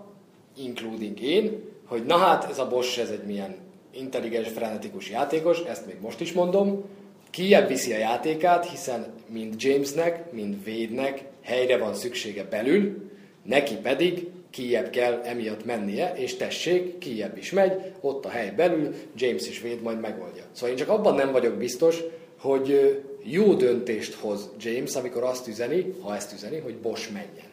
[0.58, 3.56] including én, hogy na hát ez a Bosch, ez egy milyen
[3.92, 6.84] intelligens, frenetikus játékos, ezt még most is mondom,
[7.30, 13.12] kijebb viszi a játékát, hiszen mind Jamesnek, mind Wade-nek helyre van szüksége belül,
[13.44, 18.94] neki pedig kijebb kell emiatt mennie, és tessék, kijebb is megy, ott a hely belül,
[19.15, 20.44] James is véd, majd megoldja.
[20.52, 22.00] Szóval én csak abban nem vagyok biztos,
[22.38, 27.50] hogy jó döntést hoz James, amikor azt üzeni, ha ezt üzeni, hogy Bosch menjen.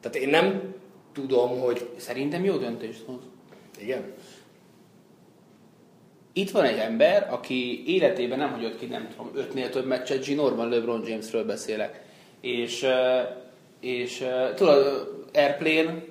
[0.00, 0.74] Tehát én nem
[1.12, 1.88] tudom, hogy...
[1.96, 3.20] Szerintem jó döntést hoz.
[3.80, 4.12] Igen?
[6.38, 10.34] Itt van egy ember, aki életében nem hagyott ki, nem tudom, ötnél több meccset.
[10.34, 12.00] Norman LeBron Jamesről beszélek.
[12.40, 12.86] És,
[13.80, 16.02] és tudod, Airplane,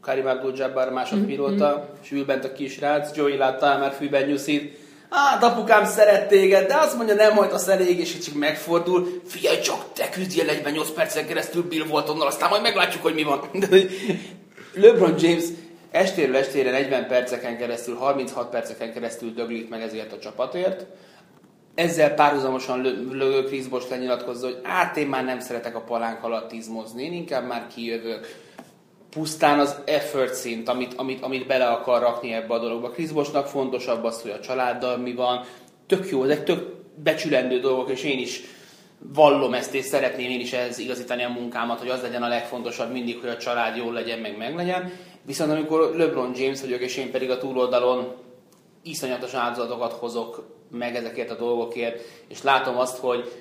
[0.00, 2.02] Karim Abdul-Jabbar másodpilóta, mm-hmm.
[2.02, 4.78] és ül bent a kisrác, Joey látta már fűben nyuszít.
[5.10, 9.20] Hát apukám szeret téged, de azt mondja, nem majd az elég, és csak megfordul.
[9.26, 13.48] Figyelj csak, te küzdjél 48 percen keresztül Bill Waltonnal, aztán majd meglátjuk, hogy mi van.
[14.74, 15.44] LeBron James
[15.94, 20.86] estéről estére 40 perceken keresztül, 36 perceken keresztül döglít meg ezért a csapatért
[21.74, 22.80] ezzel párhuzamosan
[23.10, 27.12] Lögő Chris Bosch lenyilatkozza, hogy hát én már nem szeretek a palánk alatt izmozni, én
[27.12, 28.42] inkább már kijövök.
[29.10, 32.90] pusztán az effort szint, amit, amit, amit bele akar rakni ebbe a dologba.
[32.90, 35.44] Chris Boshnak fontosabb az, hogy a családdal mi van.
[35.86, 38.40] Tök jó, ezek tök becsülendő dolgok, és én is
[38.98, 42.92] vallom ezt, és szeretném én is ehhez igazítani a munkámat, hogy az legyen a legfontosabb
[42.92, 44.92] mindig, hogy a család jól legyen, meg meg legyen.
[45.26, 48.14] Viszont amikor LeBron James vagyok, és én pedig a túloldalon
[48.82, 53.32] iszonyatos áldozatokat hozok meg ezekért a dolgokért, és látom azt, hogy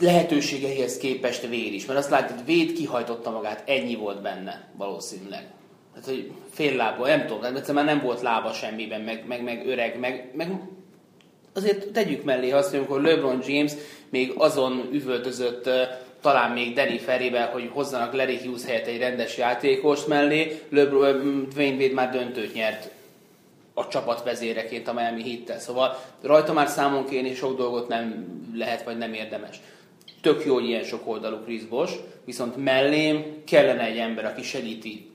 [0.00, 1.86] lehetőségeihez képest véd is.
[1.86, 5.50] Mert azt látod, hogy véd kihajtotta magát, ennyi volt benne valószínűleg.
[5.92, 9.66] Tehát, hogy fél lába, nem tudom, mert már nem volt lába semmiben, meg, meg, meg
[9.66, 10.60] öreg, meg, meg
[11.54, 13.72] azért tegyük mellé azt, hogy amikor LeBron James
[14.10, 15.68] még azon üvöltözött
[16.26, 21.76] talán még Danny Ferryvel, hogy hozzanak Larry Hughes helyett egy rendes játékost mellé, LeBron, Dwayne
[21.76, 22.90] Wade már döntőt nyert
[23.74, 25.58] a csapat vezéreként a Miami Heat-tel.
[25.58, 29.60] Szóval rajta már számon kérni sok dolgot nem lehet, vagy nem érdemes.
[30.20, 31.62] Tök jó, hogy ilyen sok oldalú Chris
[32.24, 35.10] viszont mellém kellene egy ember, aki segíti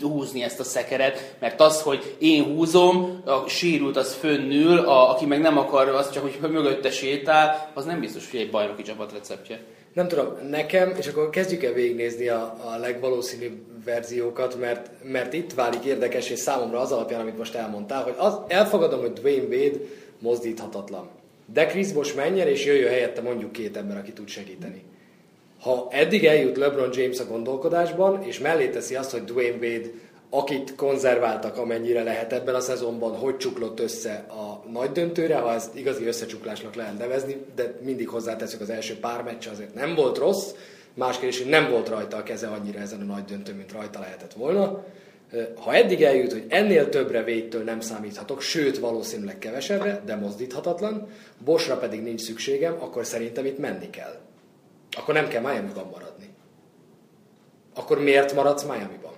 [0.00, 5.26] húzni ezt a szekeret, mert az, hogy én húzom, a sérült az fönnül, a, aki
[5.26, 9.12] meg nem akar, az csak, hogy mögötte sétál, az nem biztos, hogy egy bajnoki csapat
[9.12, 9.60] receptje.
[9.94, 15.54] Nem tudom, nekem, és akkor kezdjük el végignézni a, a legvalószínűbb verziókat, mert, mert itt
[15.54, 19.78] válik érdekes, és számomra az alapján, amit most elmondtál, hogy az, elfogadom, hogy Dwayne Wade
[20.18, 21.08] mozdíthatatlan.
[21.52, 24.82] De Chris Bosh menjen, és jöjjön helyette mondjuk két ember, aki tud segíteni.
[25.60, 29.88] Ha eddig eljut LeBron James a gondolkodásban, és mellé teszi azt, hogy Dwayne Wade,
[30.36, 35.76] akit konzerváltak amennyire lehet ebben a szezonban, hogy csuklott össze a nagy döntőre, ha ezt
[35.76, 40.52] igazi összecsuklásnak lehet nevezni, de mindig hozzáteszük az első pár meccs azért nem volt rossz,
[40.94, 44.00] más kérdés, hogy nem volt rajta a keze annyira ezen a nagy döntő, mint rajta
[44.00, 44.84] lehetett volna.
[45.56, 51.08] Ha eddig eljut, hogy ennél többre végtől nem számíthatok, sőt valószínűleg kevesebbre, de mozdíthatatlan,
[51.44, 54.14] Bosra pedig nincs szükségem, akkor szerintem itt menni kell.
[54.96, 56.28] Akkor nem kell Miami-ban maradni.
[57.74, 59.12] Akkor miért maradsz Miami-ban?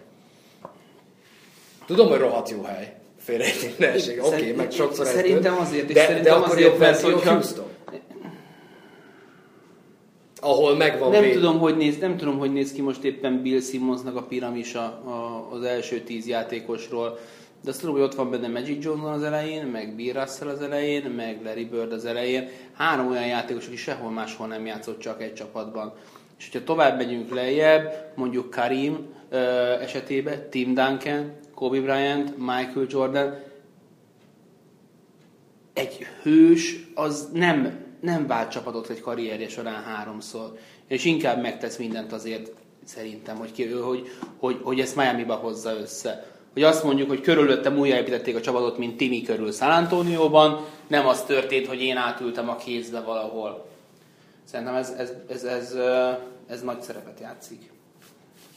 [1.87, 2.97] Tudom, hogy rohadt jó hely.
[3.19, 4.23] Félrejtéség.
[4.23, 7.33] Oké, okay, meg sokszor Szerintem azért, de, de akkor jobb verzió hogyha...
[7.33, 7.75] Houston
[10.41, 14.17] ahol megvan nem tudom, hogy néz, nem tudom, hogy néz ki most éppen Bill Simmonsnak
[14.17, 17.19] a piramisa a, az első tíz játékosról,
[17.65, 20.61] de azt tudom, hogy ott van benne Magic Johnson az elején, meg Bill Russell az
[20.61, 22.49] elején, meg Larry Bird az elején.
[22.73, 25.93] Három olyan játékos, aki sehol máshol nem játszott, csak egy csapatban.
[26.39, 28.99] És hogyha tovább megyünk lejjebb, mondjuk Karim
[29.31, 29.39] ö,
[29.81, 33.39] esetében, Tim Duncan, Kobe Bryant, Michael Jordan,
[35.73, 42.13] egy hős az nem nem vált csapatot egy karrierje során háromszor, és inkább megtesz mindent
[42.13, 42.51] azért
[42.85, 46.27] szerintem, hogy, ki, hogy, hogy, hogy ezt Miami-ba hozza össze.
[46.53, 51.23] Hogy azt mondjuk, hogy körülöttem újjáépítették a csapatot, mint Timi körül San Antonioban, nem az
[51.23, 53.67] történt, hogy én átültem a kézbe valahol.
[54.45, 55.77] Szerintem ez, ez, ez, ez,
[56.47, 57.71] ez nagy szerepet játszik.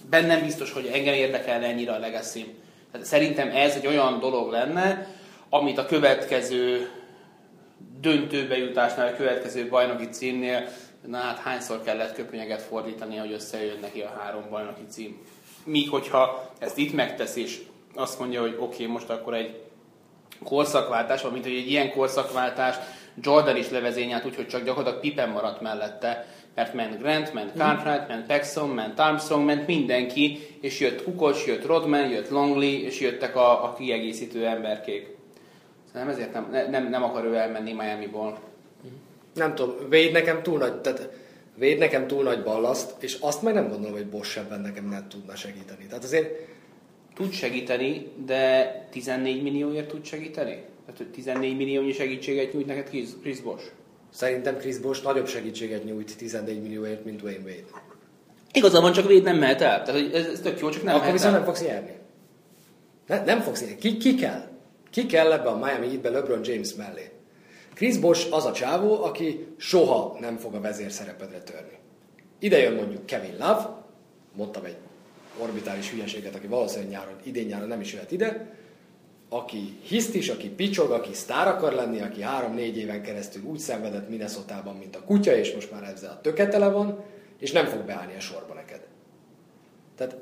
[0.10, 2.56] Bennem biztos, hogy engem érdekelne ennyire a legacy
[2.92, 5.08] Tehát szerintem ez egy olyan dolog lenne,
[5.50, 6.90] amit a következő
[8.02, 10.68] döntőbe jutásnál, a következő bajnoki címnél,
[11.08, 15.22] na hát hányszor kellett köpönyeget fordítani, hogy összejön neki a három bajnoki cím.
[15.64, 17.62] Míg hogyha ezt itt megtesz, és
[17.96, 19.62] azt mondja, hogy oké, okay, most akkor egy
[20.44, 22.76] korszakváltás, mint hogy egy ilyen korszakváltás
[23.22, 28.26] Jordan is levezényelt, úgyhogy csak gyakorlatilag Pippen maradt mellette, mert ment Grant, ment Cartwright, ment
[28.26, 33.64] Paxson, ment Armstrong, ment mindenki, és jött Kukos, jött Rodman, jött Longley, és jöttek a,
[33.64, 35.18] a kiegészítő emberkék.
[35.94, 38.40] Nem ezért nem, nem, nem akar ő elmenni Miami-ból.
[39.34, 41.10] Nem tudom, Wade nekem túl nagy, tehát
[41.60, 45.08] Wade nekem túl nagy ballaszt, és azt meg nem gondolom, hogy Bosch ebben nekem nem
[45.10, 45.86] tudna segíteni.
[45.88, 46.48] Tehát azért...
[47.16, 50.64] Tud segíteni, de 14 millióért tud segíteni?
[50.90, 53.72] Tehát, hogy 14 milliónyi segítséget nyújt neked Chris, Chris Bosch?
[54.14, 57.64] Szerintem Chris Bosch nagyobb segítséget nyújt 14 millióért, mint Wayne Wade.
[58.54, 59.84] Igazán van, csak Wade nem mehet el.
[59.84, 61.92] Tehát ez, ez tök jó, csak nem Akkor viszont nem fogsz nyerni.
[63.08, 63.78] Ne, nem fogsz nyerni.
[63.78, 64.48] Ki, ki kell?
[64.92, 67.12] Ki kell ebbe a Miami Heatbe LeBron James mellé?
[67.74, 71.78] Chris Bosh az a csávó, aki soha nem fog a vezér szerepedre törni.
[72.40, 73.84] Ide jön mondjuk Kevin Love,
[74.36, 74.78] mondtam egy
[75.38, 78.58] orbitális hülyeséget, aki valószínűleg nyáron, idén nyáron nem is jöhet ide,
[79.30, 84.10] aki hiszt is, aki picsog, aki sztár akar lenni, aki három-négy éven keresztül úgy szenvedett
[84.10, 87.04] minnesota mint a kutya, és most már ezzel a töketele van,
[87.40, 88.82] és nem fog beállni a sorba neked.
[89.96, 90.18] Tehát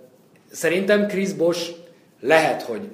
[0.52, 1.76] szerintem Chris Bosh
[2.20, 2.90] lehet, hogy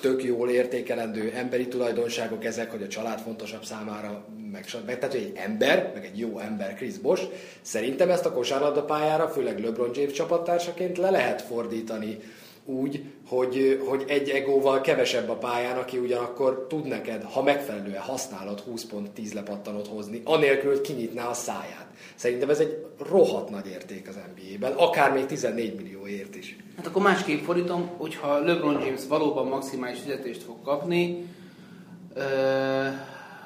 [0.00, 5.24] tök jól értékelendő emberi tulajdonságok ezek, hogy a család fontosabb számára, meg, meg tehát, hogy
[5.24, 7.24] egy ember, meg egy jó ember, Chris Bosch,
[7.60, 12.18] szerintem ezt a kosárlabda pályára, főleg LeBron James csapattársaként le lehet fordítani
[12.64, 18.60] úgy, hogy, hogy egy egóval kevesebb a pályán, aki ugyanakkor tud neked, ha megfelelően használod,
[18.60, 21.86] 20 pont 10 lepattanot hozni, anélkül, hogy kinyitná a száját.
[22.14, 26.56] Szerintem ez egy rohadt nagy érték az NBA-ben, akár még 14 millióért is.
[26.76, 31.26] Hát akkor másképp fordítom, hogyha LeBron James valóban maximális fizetést fog kapni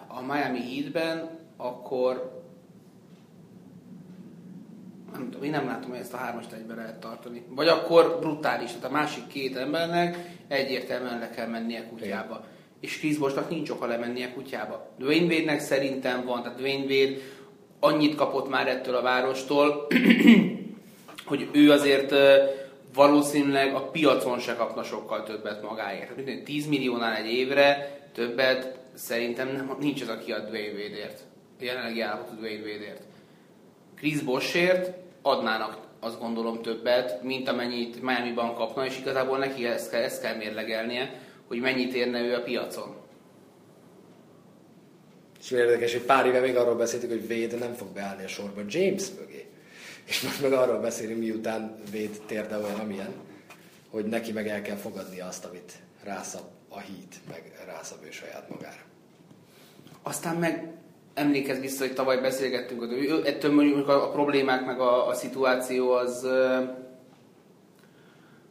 [0.07, 2.36] a Miami Heatben, akkor
[5.19, 7.45] nem tudom, én nem látom, hogy ezt a hármast egyben lehet tartani.
[7.49, 12.35] Vagy akkor brutális, tehát a másik két embernek egyértelműen le kell mennie kutyába.
[12.35, 12.55] Igen.
[12.81, 14.95] És Chris Boshnak nincs oka lemennie kutyába.
[14.99, 17.17] Dwayne Wade-nek szerintem van, tehát Dwayne Wade
[17.81, 19.87] annyit kapott már ettől a várostól,
[21.31, 22.15] hogy ő azért
[22.95, 26.25] valószínűleg a piacon se kapna sokkal többet magáért.
[26.25, 31.21] Tehát 10 milliónál egy évre többet szerintem nem, nincs az, aki ad Dwayne Wade-ért.
[31.61, 33.03] Jelenlegi állapotú Dwayne Wade-ért.
[33.97, 40.03] Chris Boshért adnának azt gondolom többet, mint amennyit Miami-ban kapna, és igazából neki ezt kell,
[40.03, 42.97] ezt kell mérlegelnie, hogy mennyit érne ő a piacon.
[45.41, 48.61] És érdekes, hogy pár éve még arról beszéltük, hogy Wade nem fog beállni a sorba
[48.69, 49.47] James mögé.
[50.05, 53.15] És most meg arról beszélünk, miután Wade térde olyan, amilyen,
[53.91, 55.73] hogy neki meg el kell fogadni azt, amit
[56.05, 58.85] rászab a hit, meg rászab ő saját magára.
[60.03, 60.76] Aztán meg
[61.17, 65.93] emlékezz vissza, hogy tavaly beszélgettünk, hogy ettől mondjuk a, a problémák meg a, a szituáció
[65.93, 66.27] az,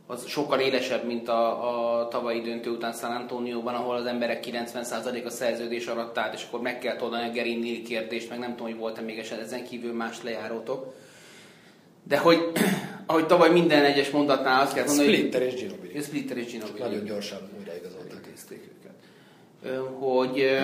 [0.08, 5.26] az sokkal élesebb, mint a, a tavalyi döntő után San Antonioban, ahol az emberek 90%
[5.26, 8.72] a szerződés alatt állt, és akkor meg kell oldani a Gerin kérdést, meg nem tudom,
[8.72, 10.94] hogy volt-e még ezen kívül más lejárótok.
[12.04, 12.52] De hogy,
[13.06, 16.02] ahogy tavaly minden egyes mondatnál azt kell mondani, Splitter és Ginobili.
[16.02, 16.80] Splitter és Ginobili.
[16.80, 18.20] Nagyon gyorsan újraigazoltak.
[18.52, 18.94] őket.
[20.00, 20.58] Hogy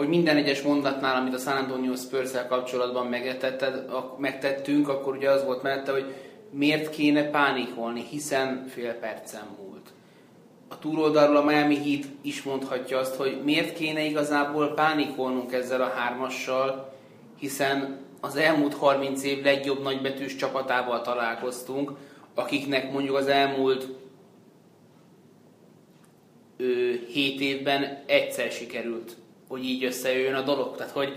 [0.00, 3.06] hogy minden egyes mondatnál, amit a San Antonio spurs kapcsolatban
[4.18, 6.14] megtettünk, akkor ugye az volt mellette, hogy
[6.50, 9.88] miért kéne pánikolni, hiszen fél percen múlt.
[10.68, 15.92] A túloldalról a Miami Heat is mondhatja azt, hogy miért kéne igazából pánikolnunk ezzel a
[15.94, 16.92] hármassal,
[17.38, 21.92] hiszen az elmúlt 30 év legjobb nagybetűs csapatával találkoztunk,
[22.34, 23.88] akiknek mondjuk az elmúlt
[27.12, 29.19] 7 évben egyszer sikerült
[29.50, 30.76] hogy így összejöjjön a dolog.
[30.76, 31.12] Tehát, hogy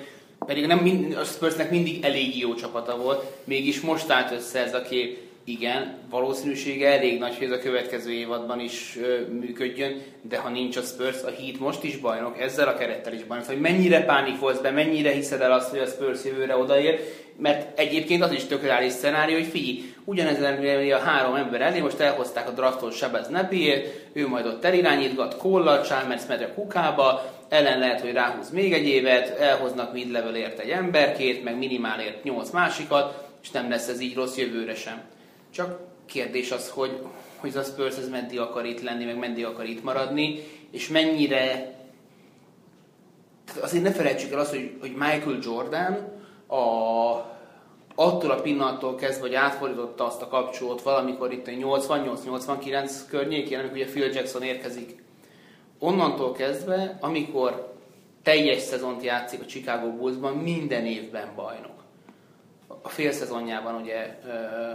[0.45, 4.73] pedig nem mind, a Spursnek mindig elég jó csapata volt, mégis most állt össze ez
[4.73, 5.17] a kép.
[5.43, 10.77] Igen, valószínűsége elég nagy, hogy ez a következő évadban is ö, működjön, de ha nincs
[10.77, 13.47] a Spurs, a Heat most is bajnok, ezzel a kerettel is bajnok.
[13.47, 16.99] Hogy mennyire pánikolsz be, mennyire hiszed el azt, hogy a Spurs jövőre odaér,
[17.37, 22.47] mert egyébként az is tökéletes szenárió, hogy figyelj, ugyanezen a három ember elé, most elhozták
[22.47, 28.11] a drafton Sebez Nepiért, ő majd ott elirányítgat, Kollal, Chalmers medre kukába, ellen lehet, hogy
[28.11, 33.87] ráhúz még egy évet, elhoznak mid-levelért egy emberkét, meg minimálért nyolc másikat, és nem lesz
[33.87, 35.01] ez így rossz jövőre sem.
[35.53, 36.99] Csak kérdés az, hogy,
[37.37, 41.73] hogy a Spurs ez meddig akar itt lenni, meg meddig akar itt maradni, és mennyire...
[43.61, 46.21] Azért ne felejtsük el azt, hogy, hogy Michael Jordan
[46.53, 47.31] a,
[47.95, 53.75] attól a pillanattól kezdve, hogy átfordította azt a kapcsolót valamikor itt a 88-89 környékén, amikor
[53.75, 55.03] ugye Phil Jackson érkezik
[55.79, 57.73] onnantól kezdve, amikor
[58.23, 61.83] teljes szezont játszik a Chicago Bullsban, minden évben bajnok.
[62.81, 64.71] A fél szezonjában ugye ö,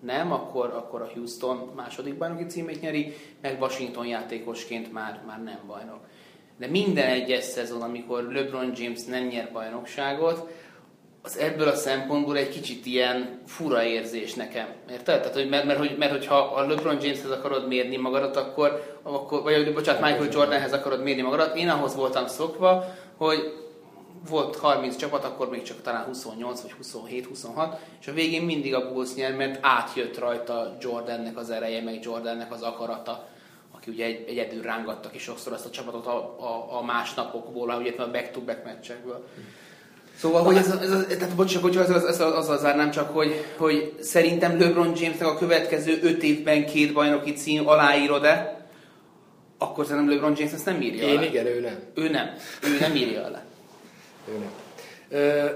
[0.00, 5.58] nem, akkor, akkor a Houston második bajnoki címét nyeri, meg Washington játékosként már, már nem
[5.66, 6.00] bajnok.
[6.58, 10.50] De minden egyes szezon, amikor LeBron James nem nyer bajnokságot,
[11.22, 14.66] az ebből a szempontból egy kicsit ilyen fura érzés nekem.
[14.90, 15.20] Érted?
[15.20, 19.42] Tehát, hogy, mert, mert, hogy, mert hogyha a LeBron Jameshez akarod mérni magadat, akkor, akkor
[19.42, 23.52] vagy bocsánat, Michael Jordanhez akarod mérni magadat, én ahhoz voltam szokva, hogy
[24.28, 28.74] volt 30 csapat, akkor még csak talán 28 vagy 27, 26, és a végén mindig
[28.74, 33.28] a Bulls nyer, mert átjött rajta Jordannek az ereje, meg Jordannek az akarata,
[33.88, 37.92] aki ugye egy, egyedül rángattak is sokszor ezt a csapatot a, a, a másnapokból, ugye
[37.96, 39.26] a back-to-back meccsekből.
[40.16, 43.10] Szóval, hogy ez, ez, ez tehát bocs, bocs, az, az, az, az, az zárnám csak,
[43.10, 48.66] hogy, hogy szerintem LeBron Jamesnek a következő öt évben két bajnoki cím aláírod-e,
[49.58, 51.26] akkor szerintem LeBron James ezt nem írja Én alá.
[51.26, 51.78] igen, ő nem.
[51.94, 52.26] Ő nem.
[52.62, 53.42] Ő nem írja alá.
[54.28, 54.50] ő nem.
[55.10, 55.46] Ö,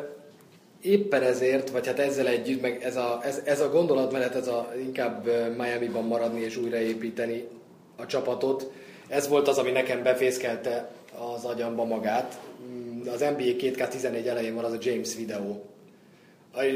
[0.83, 4.73] éppen ezért, vagy hát ezzel együtt, meg ez a, ez, ez a gondolatmenet, ez a
[4.79, 5.27] inkább
[5.57, 7.45] Miami-ban maradni és újraépíteni
[8.03, 8.71] a csapatot,
[9.09, 10.91] ez volt az, ami nekem befészkelte
[11.35, 12.39] az agyamba magát,
[13.07, 15.65] az NBA 2K14 elején van az a James videó.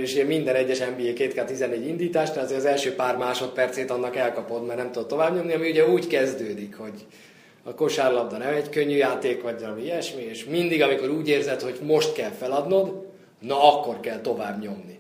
[0.03, 4.79] És ilyen minden egyes NBA 2K14 indításnál azért az első pár másodpercét annak elkapod, mert
[4.79, 7.07] nem tudod tovább nyomni, ami ugye úgy kezdődik, hogy
[7.62, 11.79] a kosárlabda nem egy könnyű játék, vagy valami ilyesmi, és mindig, amikor úgy érzed, hogy
[11.83, 13.07] most kell feladnod,
[13.41, 14.95] na akkor kell tovább nyomni.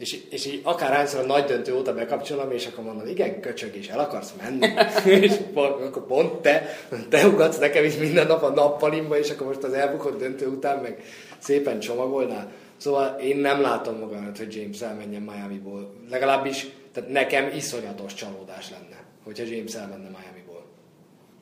[0.00, 3.88] És, és így akárhányszor a nagy döntő óta bekapcsolom, és akkor mondom, igen, köcsög, és
[3.88, 4.66] el akarsz menni.
[5.26, 6.66] és akkor pont te,
[7.08, 10.78] te ugatsz nekem is minden nap a nappalimba, és akkor most az elbukott döntő után
[10.78, 11.02] meg
[11.38, 12.52] szépen csomagolnál.
[12.76, 15.94] Szóval én nem látom magamat, hogy James elmenjen Miami-ból.
[16.10, 20.64] Legalábbis tehát nekem iszonyatos csalódás lenne, hogyha James elmenne Miami-ból.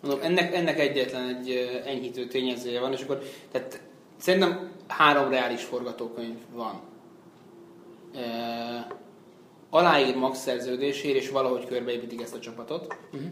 [0.03, 3.81] Mondom, ennek, ennek egyetlen egy enyhítő tényezője van, és akkor tehát
[4.17, 6.81] szerintem három reális forgatókönyv van
[9.71, 12.97] aláír max szerződésért, és valahogy körbeépítik ezt a csapatot.
[13.13, 13.31] Uh-huh.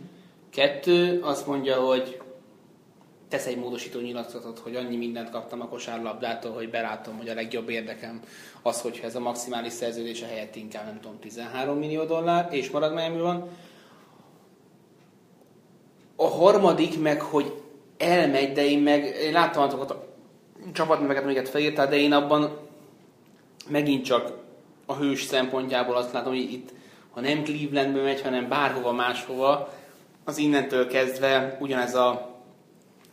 [0.50, 2.20] Kettő, azt mondja, hogy
[3.28, 7.68] tesz egy módosító nyilatkozatot, hogy annyi mindent kaptam a kosárlabdától, hogy belátom, hogy a legjobb
[7.68, 8.20] érdekem
[8.62, 12.70] az, hogyha ez a maximális szerződés a helyett inkább nem tudom 13 millió dollár, és
[12.70, 13.48] marad miami van.
[16.16, 17.62] A harmadik meg, hogy
[17.98, 20.06] elmegy, de én meg, én láttam azokat a
[20.72, 22.58] csapatneveket, amiket felírtál, de én abban
[23.68, 24.44] megint csak
[24.86, 26.68] a hős szempontjából azt látom, hogy itt,
[27.10, 29.72] ha nem Clevelandbe megy, hanem bárhova máshova,
[30.24, 32.34] az innentől kezdve ugyanez a,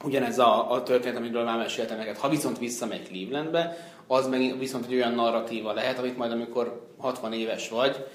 [0.04, 2.18] ugyanez a, a történet, amiről már meséltem neked.
[2.18, 7.34] Ha viszont visszamegy Clevelandbe, az meg viszont egy olyan narratíva lehet, amit majd amikor 60
[7.34, 8.06] éves vagy,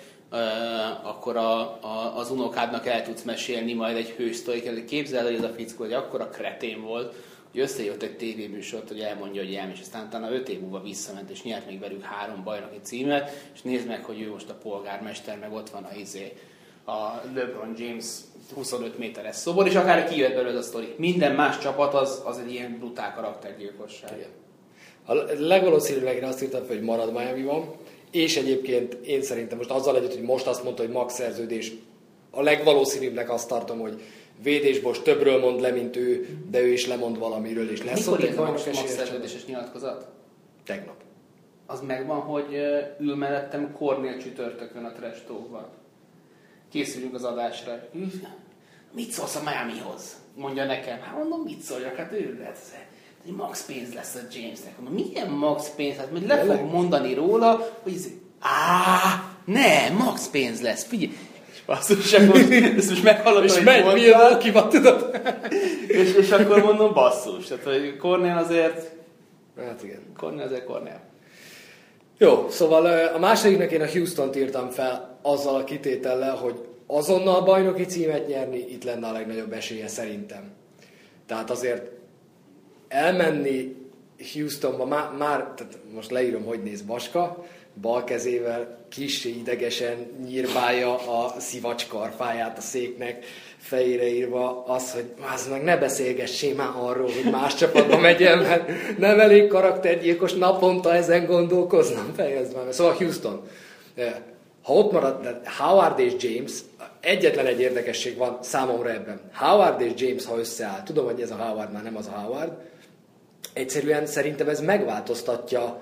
[1.02, 4.84] akkor a, a, az unokádnak el tudsz mesélni majd egy hős sztorik.
[4.84, 7.14] Képzeld, hogy ez a fickó, hogy akkora kretén volt,
[7.54, 11.42] összejött egy tévéműsort, hogy elmondja, hogy elmegy, és aztán utána 5 év múlva visszament, és
[11.42, 15.52] nyert még velük három bajnoki címet, és nézd meg, hogy ő most a polgármester, meg
[15.52, 16.32] ott van a izé,
[16.84, 18.04] a LeBron James
[18.54, 20.94] 25 méteres szobor, és akár kijött belőle a sztori.
[20.96, 24.12] Minden más csapat az, az egy ilyen brutál karaktergyilkosság.
[24.16, 24.28] Igen.
[25.04, 27.74] A legvalószínűleg azt írtam hogy marad miami van,
[28.10, 31.72] és egyébként én szerintem most azzal együtt, hogy most azt mondta, hogy max szerződés,
[32.30, 34.02] a legvalószínűbbnek azt tartom, hogy
[34.42, 38.34] védésbos többről mond le, mint ő, de ő is lemond valamiről, és lesz ott egy
[38.34, 40.08] bajnok szerződéses nyilatkozat?
[40.64, 40.96] Tegnap.
[41.66, 42.54] Az megvan, hogy
[43.00, 45.20] ül mellettem Kornél csütörtökön a trash
[46.70, 47.88] Készülünk az adásra.
[48.92, 50.16] Mit szólsz a Miamihoz?
[50.34, 51.00] Mondja nekem.
[51.00, 51.96] Hát mondom, mit szóljak?
[51.96, 52.58] Hát ő lehet
[53.28, 54.78] hogy max pénz lesz a Jamesnek.
[54.80, 55.96] Mondom, milyen max pénz?
[55.96, 58.06] Hát majd le fog mondani róla, hogy ez,
[58.40, 60.84] á, ne, max pénz lesz.
[60.84, 61.12] Figyelj,
[61.68, 62.40] Basszus, akkor
[62.76, 65.20] ezt most meghallottam, és megy, milyen van, tudod?
[65.86, 67.46] és, és akkor mondom, basszus.
[67.46, 68.90] Tehát, hogy Cornél azért...
[69.58, 70.00] Hát igen.
[70.16, 71.00] Cornél azért Cornél.
[72.18, 76.54] Jó, szóval a másodiknek én a Houston-t írtam fel azzal a kitétellel, hogy
[76.86, 80.50] azonnal bajnoki címet nyerni itt lenne a legnagyobb esélye szerintem.
[81.26, 81.90] Tehát azért
[82.88, 83.76] elmenni
[84.32, 87.44] Houstonba, már, már tehát most leírom, hogy néz Baska,
[87.80, 93.24] bal kezével kis idegesen nyírbálja a szivacs karfáját a széknek,
[93.58, 98.68] fejére írva az, hogy az meg ne beszélgessé már arról, hogy más csapatba el, mert
[98.98, 102.64] nem elég karaktergyilkos naponta ezen gondolkoznom, fejezd már.
[102.72, 103.48] Szóval Houston,
[104.62, 106.52] ha ott marad, Howard és James,
[107.00, 109.20] egyetlen egy érdekesség van számomra ebben.
[109.34, 112.52] Howard és James, ha összeáll, tudom, hogy ez a Howard már nem az a Howard,
[113.52, 115.80] egyszerűen szerintem ez megváltoztatja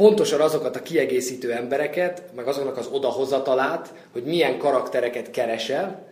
[0.00, 6.06] pontosan azokat a kiegészítő embereket, meg azoknak az odahozatalát, hogy milyen karaktereket keresel,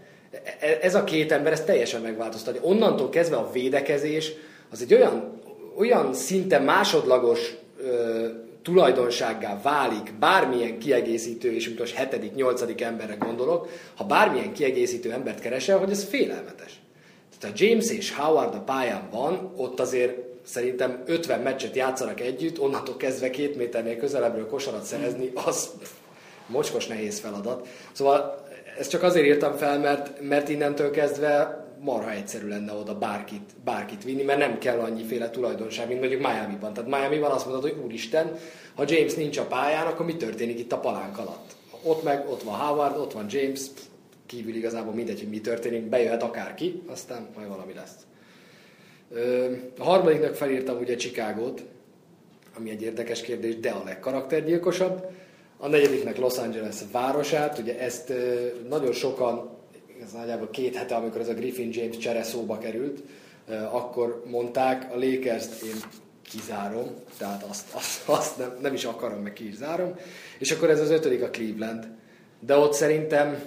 [0.60, 2.60] e, ez a két ember ez teljesen megváltoztatja.
[2.62, 4.32] Onnantól kezdve a védekezés
[4.70, 5.40] az egy olyan,
[5.78, 8.26] olyan szinte másodlagos ö,
[8.62, 15.78] tulajdonsággá válik bármilyen kiegészítő, és most hetedik, nyolcadik emberre gondolok, ha bármilyen kiegészítő embert keresel,
[15.78, 16.80] hogy ez félelmetes.
[17.38, 22.60] Tehát a James és Howard a pályán van, ott azért szerintem 50 meccset játszanak együtt,
[22.60, 25.70] onnantól kezdve két méternél közelebbről kosarat szerezni, az
[26.46, 27.68] mocskos nehéz feladat.
[27.92, 28.46] Szóval
[28.78, 34.04] ezt csak azért írtam fel, mert, mert innentől kezdve marha egyszerű lenne oda bárkit, bárkit
[34.04, 36.72] vinni, mert nem kell annyiféle tulajdonság, mint mondjuk Miami-ban.
[36.72, 38.36] Tehát Miami-ban azt mondod, hogy úristen,
[38.74, 41.56] ha James nincs a pályán, akkor mi történik itt a palánk alatt?
[41.82, 43.60] Ott meg, ott van Howard, ott van James,
[44.26, 47.96] kívül igazából mindegy, hogy mi történik, bejöhet akárki, aztán majd valami lesz.
[49.78, 51.62] A harmadiknak felírtam ugye Chicagót,
[52.56, 55.10] ami egy érdekes kérdés, de a legkaraktergyilkosabb.
[55.56, 58.12] A negyediknek Los Angeles városát, ugye ezt
[58.68, 59.50] nagyon sokan,
[60.02, 63.02] ez nagyjából két hete, amikor ez a Griffin James csere szóba került,
[63.70, 65.76] akkor mondták, a Lakers-t én
[66.30, 66.86] kizárom,
[67.18, 69.94] tehát azt, azt, azt nem, nem is akarom, meg ki is zárom.
[70.38, 71.88] És akkor ez az ötödik a Cleveland.
[72.40, 73.42] De ott szerintem,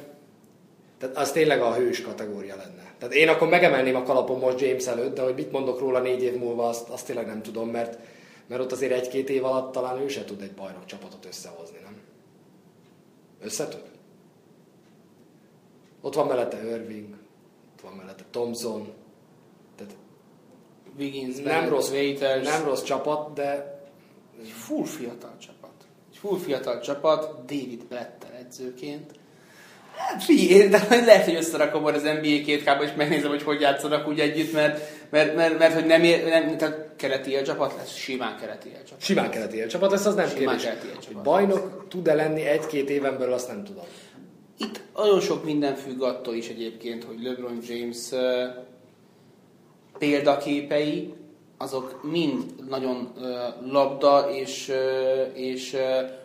[0.97, 2.90] tehát az tényleg a hős kategória lenne.
[3.01, 6.21] Tehát én akkor megemelném a kalapom most James előtt, de hogy mit mondok róla négy
[6.21, 7.99] év múlva, azt, azt tényleg nem tudom, mert,
[8.47, 12.01] mert ott azért egy-két év alatt talán ő se tud egy bajnok csapatot összehozni, nem?
[13.39, 13.83] Össze tud?
[16.01, 17.17] Ott van mellette Irving,
[17.71, 18.93] ott van mellette Thompson,
[19.75, 19.95] tehát
[20.97, 22.47] Wiggins, nem rossz, Waiters.
[22.47, 23.79] nem rossz csapat, de
[24.41, 25.87] egy full fiatal csapat.
[26.11, 29.19] Egy full fiatal csapat, David Blettel edzőként.
[30.07, 34.07] Hát figyelj, de lehet, hogy összerakom az NBA két kába, és megnézem, hogy hogy játszanak
[34.07, 38.37] úgy együtt, mert, mert, mert, mert hogy nem, ér, nem tehát keleti csapat lesz, simán
[38.37, 39.03] keleti csapat.
[39.03, 40.63] Simán keleti csapat lesz, az nem Simán kérdés.
[40.81, 43.83] keleti Hogy bajnok tud-e lenni egy-két éven belül, azt nem tudom.
[44.57, 48.19] Itt nagyon sok minden függ attól is egyébként, hogy LeBron James uh,
[49.97, 51.13] példaképei,
[51.57, 56.19] azok mind nagyon uh, labda és, uh, és uh,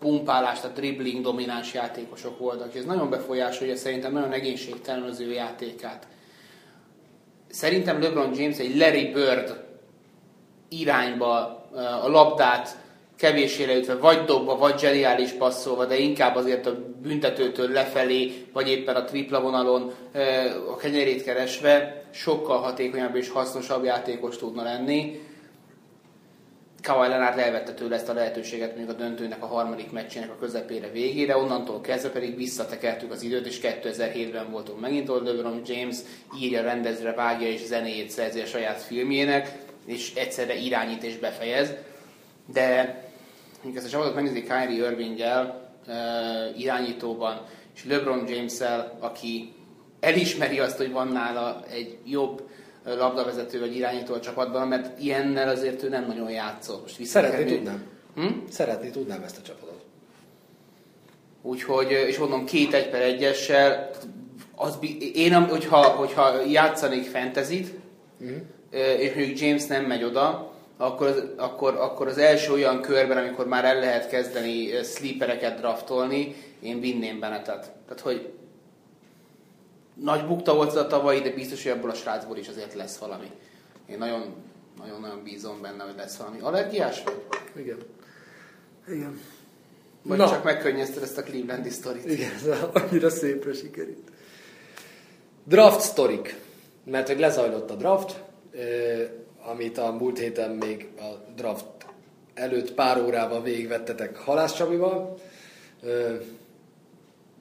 [0.00, 6.06] pumpálás, tehát dribbling domináns játékosok voltak, ez nagyon befolyásolja szerintem nagyon egészségtelen az ő játékát.
[7.50, 9.64] Szerintem LeBron James egy Larry Bird
[10.68, 12.76] irányba uh, a labdát
[13.16, 18.96] kevéssé leütve, vagy dobva, vagy zseniális passzolva, de inkább azért a büntetőtől lefelé, vagy éppen
[18.96, 25.20] a tripla vonalon uh, a kenyerét keresve sokkal hatékonyabb és hasznosabb játékos tudna lenni.
[26.82, 30.90] Kawhi Leonard elvette tőle ezt a lehetőséget még a döntőnek a harmadik meccsének a közepére
[30.90, 35.96] végére, onnantól kezdve pedig visszatekertük az időt, és 2007-ben voltunk megint, ahol LeBron James
[36.40, 39.52] írja, rendezre, vágja és zenéjét szerzi a saját filmjének,
[39.86, 41.74] és egyszerre irányít és befejez.
[42.52, 43.00] De
[43.62, 49.52] mondjuk ezt a csapatot megnézi Kyrie Irvinggel uh, irányítóban, és LeBron James-el, aki
[50.00, 52.48] elismeri azt, hogy van nála egy jobb
[52.84, 56.82] labdavezető vagy irányító a csapatban, mert ilyennel azért ő nem nagyon játszott.
[56.82, 57.82] Most Szeretni tudnám.
[58.14, 58.26] Hm?
[58.50, 59.80] Szeretni tudnám ezt a csapatot.
[61.42, 63.90] Úgyhogy, és mondom, két egy per egyessel,
[64.54, 64.78] az,
[65.14, 67.78] én, hogyha, hogyha játszanék fentezit,
[68.20, 68.32] Mhm.
[68.98, 73.46] és mondjuk James nem megy oda, akkor az, akkor, akkor az első olyan körben, amikor
[73.46, 77.72] már el lehet kezdeni sleepereket draftolni, én vinném Benetet.
[77.86, 78.32] Tehát, hogy
[80.02, 82.96] nagy bukta volt az a tavalyi, de biztos, hogy ebből a srácból is azért lesz
[82.96, 83.30] valami.
[83.86, 84.34] Én nagyon,
[84.78, 86.40] nagyon, nagyon bízom benne, hogy lesz valami.
[86.40, 87.22] Allergiás vagy?
[87.56, 87.78] Igen.
[88.88, 89.20] Igen.
[90.02, 90.28] Vagy Na.
[90.28, 92.10] csak megkönnyezted ezt a Clevelandi sztorit?
[92.10, 94.10] Igen, ez annyira szépre sikerült.
[95.44, 96.38] Draft sztorik.
[96.84, 98.22] Mert hogy lezajlott a draft,
[99.42, 101.64] amit a múlt héten még a draft
[102.34, 105.18] előtt pár órával végigvettetek Halász Csabival.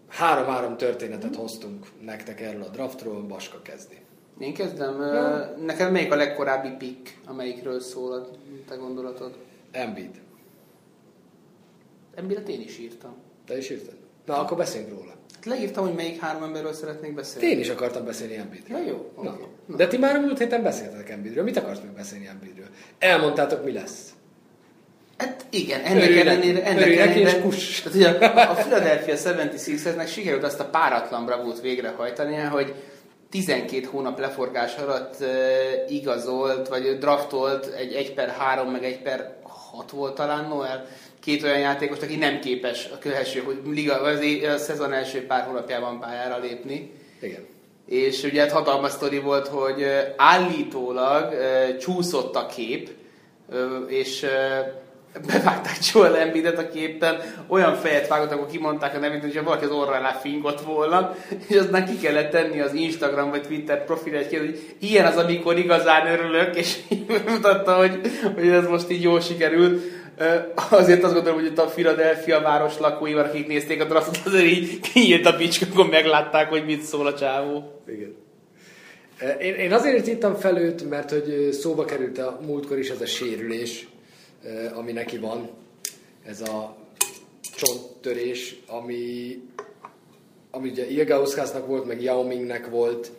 [0.09, 3.97] Három-három történetet hoztunk nektek erről a draftról, Baska kezdi.
[4.39, 5.01] Én kezdem.
[5.01, 5.55] Ja.
[5.65, 8.29] Neked melyik a legkorábbi pick, amelyikről szól a
[8.67, 9.37] te gondolatod?
[9.71, 10.21] Embiid.
[12.15, 13.15] Embiidet én is írtam.
[13.45, 13.95] Te is írtad?
[14.25, 15.13] Na, akkor beszéljünk róla.
[15.33, 17.47] Hát leírtam, hogy melyik három emberről szeretnék beszélni.
[17.47, 18.77] Én is akartam beszélni Embiidről.
[18.77, 19.11] Ja, jó.
[19.23, 19.29] Na.
[19.29, 19.43] oké.
[19.65, 19.75] Na.
[19.75, 21.43] De ti már a múlt héten beszéltetek Embiidről.
[21.43, 22.67] Mit akarsz még beszélni Embiidről?
[22.97, 24.13] Elmondtátok, mi lesz.
[25.19, 26.27] Hát igen, ennek Örülj neki.
[26.27, 27.81] ellenére, ennek Örülj neki, ellenére és kuss.
[27.81, 32.73] Tehát ugye a, a Philadelphia 76ersnek sikerült azt a páratlan bravút végrehajtania, hogy
[33.29, 35.27] 12 hónap leforgás alatt uh,
[35.91, 39.37] igazolt, vagy draftolt egy 1 per 3, meg 1 per
[39.71, 40.85] 6 volt talán Noel,
[41.19, 45.45] két olyan játékost, aki nem képes a következő, hogy liga, é- a szezon első pár
[45.45, 46.91] hónapjában pályára lépni.
[47.21, 47.47] Igen.
[47.85, 52.89] És ugye hát hatalmas sztori volt, hogy állítólag ö, csúszott a kép,
[53.49, 54.27] ö, és ö,
[55.13, 57.15] bevágták Joel Embiidet a képen,
[57.47, 61.15] olyan fejet vágott, akkor kimondták a nevét, hogyha valaki az orra alá fingott volna,
[61.47, 65.57] és aztán ki kellett tenni az Instagram vagy Twitter profil egy hogy ilyen az, amikor
[65.57, 66.77] igazán örülök, és
[67.27, 67.99] mutatta, hogy,
[68.35, 69.81] hogy ez most így jól sikerült.
[70.69, 74.79] Azért azt gondolom, hogy itt a Philadelphia város lakóival, akik nézték a draftot, azért így
[74.79, 77.81] kinyílt a bicska, akkor meglátták, hogy mit szól a csávó.
[77.87, 78.15] Igen.
[79.41, 83.05] Én, én azért írtam fel őt, mert hogy szóba került a múltkor is ez a
[83.05, 83.87] sérülés,
[84.73, 85.49] ami neki van.
[86.25, 86.75] Ez a
[87.55, 89.35] csonttörés, ami,
[90.51, 93.11] ami ugye Ilgauszkásznak volt, meg Yao Mingnek volt,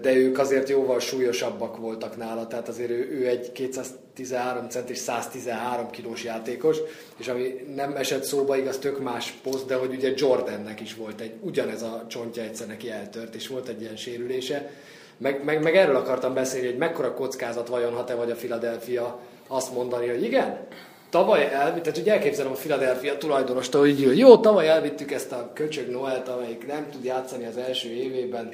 [0.00, 5.90] de ők azért jóval súlyosabbak voltak nála, tehát azért ő, ő egy 213 centis, 113
[5.90, 6.76] kilós játékos,
[7.16, 11.20] és ami nem esett szóba, igaz, tök más poszt, de hogy ugye Jordannek is volt
[11.20, 14.70] egy, ugyanez a csontja egyszer neki eltört, és volt egy ilyen sérülése.
[15.16, 19.20] Meg, meg, meg erről akartam beszélni, hogy mekkora kockázat vajon, ha te vagy a Philadelphia,
[19.52, 20.66] azt mondani, hogy igen,
[21.10, 25.88] tavaly elvitt, tehát ugye elképzelem a Philadelphia tulajdonostól, hogy jó, tavaly elvittük ezt a köcsög
[25.88, 28.52] Noelt, amelyik nem tud játszani az első évében,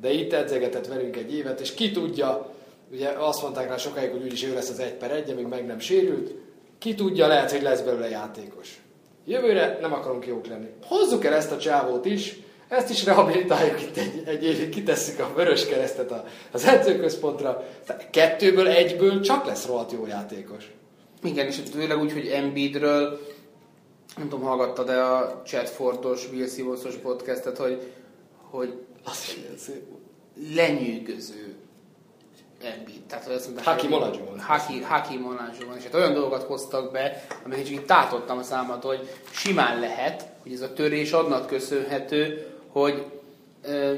[0.00, 2.50] de itt edzegetett velünk egy évet, és ki tudja,
[2.92, 5.66] ugye azt mondták rá sokáig, hogy úgyis ő lesz az egy per egy, amíg meg
[5.66, 6.34] nem sérült,
[6.78, 8.80] ki tudja, lehet, hogy lesz belőle játékos.
[9.26, 10.68] Jövőre nem akarunk jók lenni.
[10.86, 12.36] Hozzuk el ezt a csávót is,
[12.68, 16.12] ezt is rehabilitáljuk itt egy, egy évig, kitesszük a vörös keresztet
[16.50, 17.64] az edzőközpontra.
[18.10, 20.70] Kettőből, egyből csak lesz rohadt jó játékos.
[21.22, 23.20] Igen, és főleg úgy, hogy Embiidről,
[24.16, 27.92] nem tudom, hallgattad de a Chatfordos, Bill Simonsos podcastet, hogy,
[28.50, 29.82] hogy Az szép.
[30.54, 31.54] lenyűgöző
[32.62, 33.02] Embiid.
[33.08, 34.40] Tehát, hogy azt mondták, Hakim hogy- Olajuwon.
[34.40, 35.76] Haki, Hakim Olajuwon.
[35.76, 40.26] És hát olyan dolgokat hoztak be, amiket csak itt tátottam a számat, hogy simán lehet,
[40.42, 42.46] hogy ez a törés annak köszönhető,
[42.80, 43.04] hogy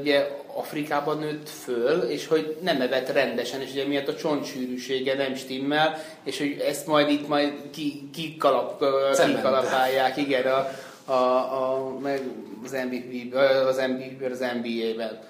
[0.00, 5.34] ugye Afrikában nőtt föl, és hogy nem evett rendesen, és ugye miatt a csontsűrűsége nem
[5.34, 8.84] stimmel, és hogy ezt majd itt majd ki, kikalap,
[9.26, 10.68] kikalapálják, igen, a,
[11.12, 12.20] a, a, meg
[12.64, 13.34] az MVP,
[13.68, 15.20] az MVP, az NBA-ben.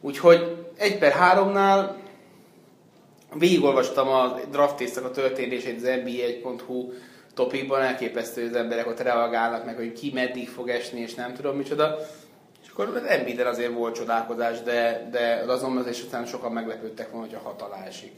[0.00, 1.96] Úgyhogy egy per háromnál
[3.34, 6.92] végigolvastam a draftészak a történését az NBA1.hu
[7.34, 11.34] topikban, elképesztő, hogy az emberek ott reagálnak meg, hogy ki meddig fog esni, és nem
[11.34, 11.98] tudom micsoda.
[12.78, 17.34] Akkor az NBA-den azért volt csodálkozás, de, de azon azért aztán sokan meglepődtek volna, hogy
[17.34, 18.12] a hat alá esik.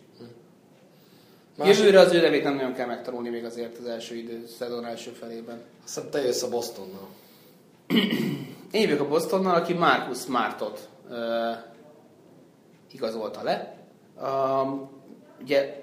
[1.56, 4.84] Másik- Jövőre az ő nevét nem nagyon kell megtanulni még azért az első idő, szezon
[4.84, 5.62] első felében.
[5.84, 7.08] Azt hiszem, te jössz a Bostonnal.
[8.72, 11.16] Én jövök a Bostonnal, aki Marcus Smartot uh,
[12.92, 13.76] igazolta le.
[14.22, 14.90] Um,
[15.42, 15.82] ugye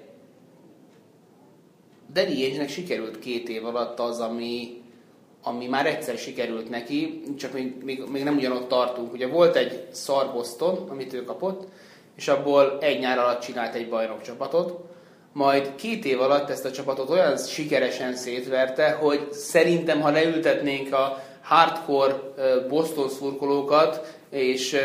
[2.12, 4.77] Danny Ainge-nek sikerült két év alatt az, ami,
[5.42, 9.12] ami már egyszer sikerült neki, csak még, még, még nem ugyanott tartunk.
[9.12, 11.68] Ugye volt egy szar Boston, amit ő kapott,
[12.16, 14.80] és abból egy nyár alatt csinált egy bajnok csapatot,
[15.32, 21.22] majd két év alatt ezt a csapatot olyan sikeresen szétverte, hogy szerintem, ha leültetnénk a
[21.42, 22.14] hardcore
[22.68, 24.76] Boston szurkolókat, és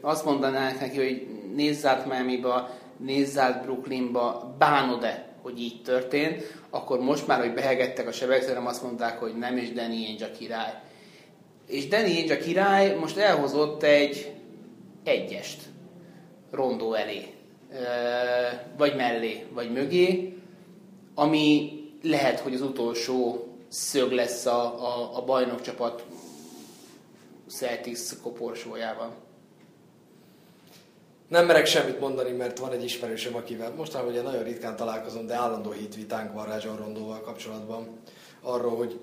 [0.00, 7.00] azt mondanánk neki, hogy nézz át Miami-ba, nézz át Brooklynba, bánod-e, hogy így történt, akkor
[7.00, 10.30] most már, hogy behegettek a sebek, szerintem azt mondták, hogy nem, és Danny Ainge a
[10.30, 10.72] király.
[11.66, 14.32] És Danny Ainge a király most elhozott egy
[15.04, 15.62] egyest
[16.50, 17.34] rondó elé,
[18.76, 20.38] vagy mellé, vagy mögé,
[21.14, 21.72] ami
[22.02, 26.04] lehet, hogy az utolsó szög lesz a, a, a bajnokcsapat
[27.46, 29.14] Celtics koporsójában.
[31.28, 35.34] Nem merek semmit mondani, mert van egy ismerősöm, akivel mostanában ugye nagyon ritkán találkozom, de
[35.34, 37.88] állandó hitvitánk van Rajon Rondóval kapcsolatban.
[38.42, 39.00] Arról, hogy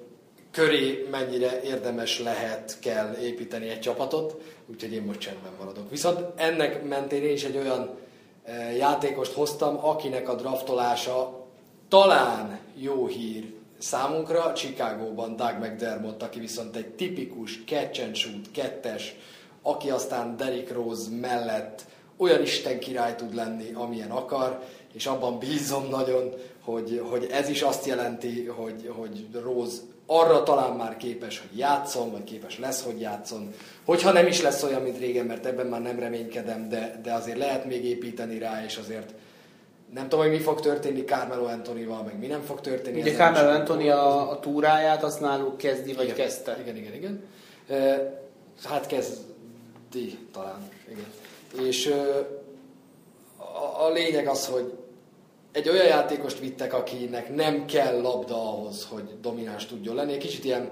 [0.51, 5.89] köré mennyire érdemes lehet, kell építeni egy csapatot, úgyhogy én most csendben maradok.
[5.89, 7.97] Viszont ennek mentén én is egy olyan
[8.43, 11.45] eh, játékost hoztam, akinek a draftolása
[11.89, 19.15] talán jó hír számunkra, Chicagóban Doug McDermott, aki viszont egy tipikus catch and shoot, kettes,
[19.61, 21.86] aki aztán Derrick Rose mellett
[22.18, 27.61] olyan Isten király tud lenni, amilyen akar, és abban bízom nagyon, hogy, hogy ez is
[27.61, 33.01] azt jelenti, hogy, hogy Rose arra talán már képes, hogy játszon, vagy képes lesz, hogy
[33.01, 33.53] játszon.
[33.86, 37.38] Hogyha nem is lesz olyan, mint régen, mert ebben már nem reménykedem, de, de azért
[37.38, 39.14] lehet még építeni rá, és azért
[39.93, 43.01] nem tudom, hogy mi fog történni Carmelo Antonival, meg mi nem fog történni.
[43.01, 46.57] Ugye Carmelo Anthony a, a túráját, azt náluk kezdi, vagy igen, kezdte.
[46.61, 47.24] Igen, igen, igen.
[47.68, 47.93] Ö,
[48.64, 51.05] Hát kezdi talán, igen.
[51.62, 51.93] És
[53.80, 54.74] a, lényeg az, hogy
[55.51, 60.18] egy olyan játékost vittek, akinek nem kell labda ahhoz, hogy domináns tudjon lenni.
[60.18, 60.72] Kicsit ilyen,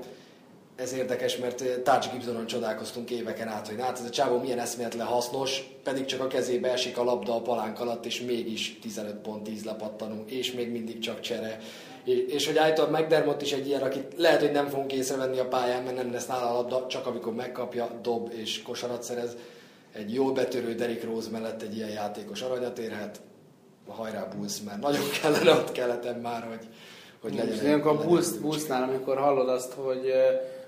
[0.76, 5.06] ez érdekes, mert Touch Gibsonon csodálkoztunk éveken át, hogy hát ez a csávó milyen eszméletlen
[5.06, 9.44] hasznos, pedig csak a kezébe esik a labda a palánk alatt, és mégis 15 pont
[9.44, 11.60] 10 lepattanunk, és még mindig csak csere.
[12.04, 15.48] És, és hogy állítólag McDermott is egy ilyen, akit lehet, hogy nem fogunk észrevenni a
[15.48, 19.36] pályán, mert nem lesz nála a labda, csak amikor megkapja, dob és kosarat szerez.
[19.94, 23.22] Egy jól betörő Derrick Rose mellett egy ilyen játékos aranyat érhet.
[23.88, 26.68] Hajrá Bulls, mert nagyon kellene ott keleten már, hogy,
[27.22, 27.54] hogy legyen.
[27.54, 30.14] És ilyenkor a Bulls, Bullsnál, amikor hallod azt, hogy,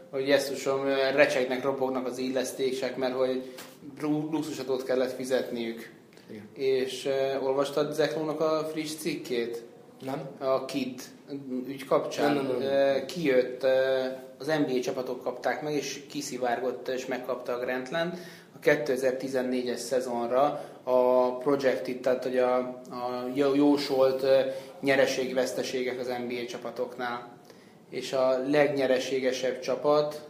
[0.09, 0.83] hogy jesszusom,
[1.15, 3.53] recsegnek, ropognak az illesztések, mert hogy
[3.99, 5.91] lu- luxusadót kellett fizetniük.
[6.29, 6.49] Igen.
[6.53, 9.63] És uh, olvastad Zeklónak a friss cikkét?
[10.01, 10.21] Nem?
[10.39, 11.01] A KID
[11.67, 12.33] ügy kapcsán.
[12.33, 12.67] Nem, nem, nem.
[12.67, 14.03] Ö, Kijött, ö,
[14.39, 20.63] az NBA csapatok kapták meg, és kiszivárgott, és megkapta a Grant Land a 2014-es szezonra
[20.83, 22.57] a projected, tehát hogy a,
[22.89, 24.25] a jó- jósolt
[24.81, 27.37] nyereségveszteségek az NBA csapatoknál.
[27.89, 30.29] És a legnyereségesebb csapat,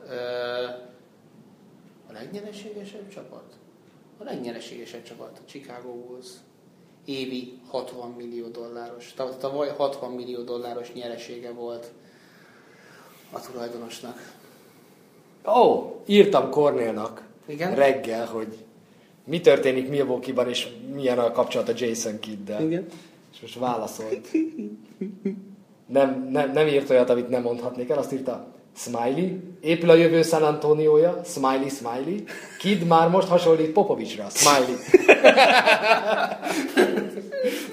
[2.09, 3.43] a legnyereségesebb csapat?
[4.17, 6.27] A legnyereségesebb csapat, a Chicago Bulls.
[7.05, 9.13] Évi 60 millió dolláros.
[9.13, 11.91] Tav- Tavaly 60 millió dolláros nyeresége volt
[13.31, 14.33] a tulajdonosnak.
[15.45, 17.75] Ó, oh, írtam Cornélnak Igen?
[17.75, 18.57] reggel, hogy
[19.25, 22.61] mi történik Milwaukee-ban, és milyen a kapcsolat a Jason Kidd-del.
[22.61, 22.85] Igen.
[23.33, 24.27] És most válaszolt.
[25.85, 29.29] Nem, nem, nem írt olyat, amit nem mondhatnék el, azt írta Smiley,
[29.61, 32.23] épül a jövő San Antonioja, Smiley, Smiley,
[32.59, 34.75] Kid már most hasonlít Popovicsra, Smiley.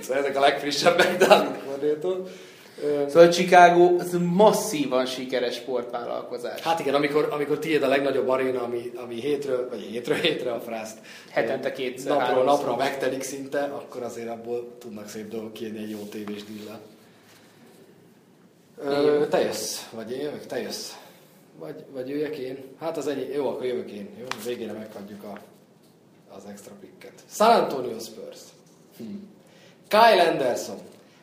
[0.03, 2.29] szóval ezek a legfrissebbek Dávid Cornéltól.
[3.09, 6.61] Szóval Chicago ez masszívan sikeres sportvállalkozás.
[6.61, 10.61] Hát igen, amikor, amikor tiéd a legnagyobb aréna, ami, ami hétről, vagy hétről hétre a
[10.61, 10.99] frászt.
[11.31, 15.99] Hetente kétszer, Napról napra megtelik szinte, akkor azért abból tudnak szép dolgok kijönni egy jó
[15.99, 16.81] tévés díllel.
[18.85, 20.93] Ö, te jössz, vagy én jövök, te jössz.
[21.59, 22.65] Vagy, vagy jöjjek én?
[22.79, 24.09] Hát az ennyi, jó, akkor jövök én.
[24.19, 25.39] Jó, végére meghagyjuk a,
[26.37, 27.13] az extra picket.
[27.31, 28.39] San Antonio Spurs.
[28.97, 29.05] Hm.
[29.89, 30.79] Kyle Anderson.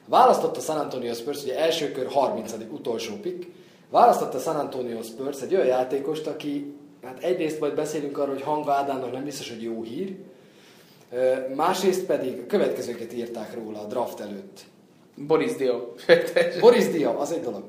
[0.08, 2.54] Választotta San Antonio Spurs, ugye első kör 30.
[2.72, 3.48] utolsó pick.
[3.90, 8.72] Választotta San Antonio Spurs egy olyan játékost, aki, hát egyrészt majd beszélünk arról, hogy Hanga
[8.74, 10.16] Ádámnak nem biztos, hogy jó hír,
[11.56, 14.60] másrészt pedig a következőket írták róla a draft előtt.
[15.16, 15.80] Boris Dio.
[16.60, 17.64] Boris Dia, az egy dolog.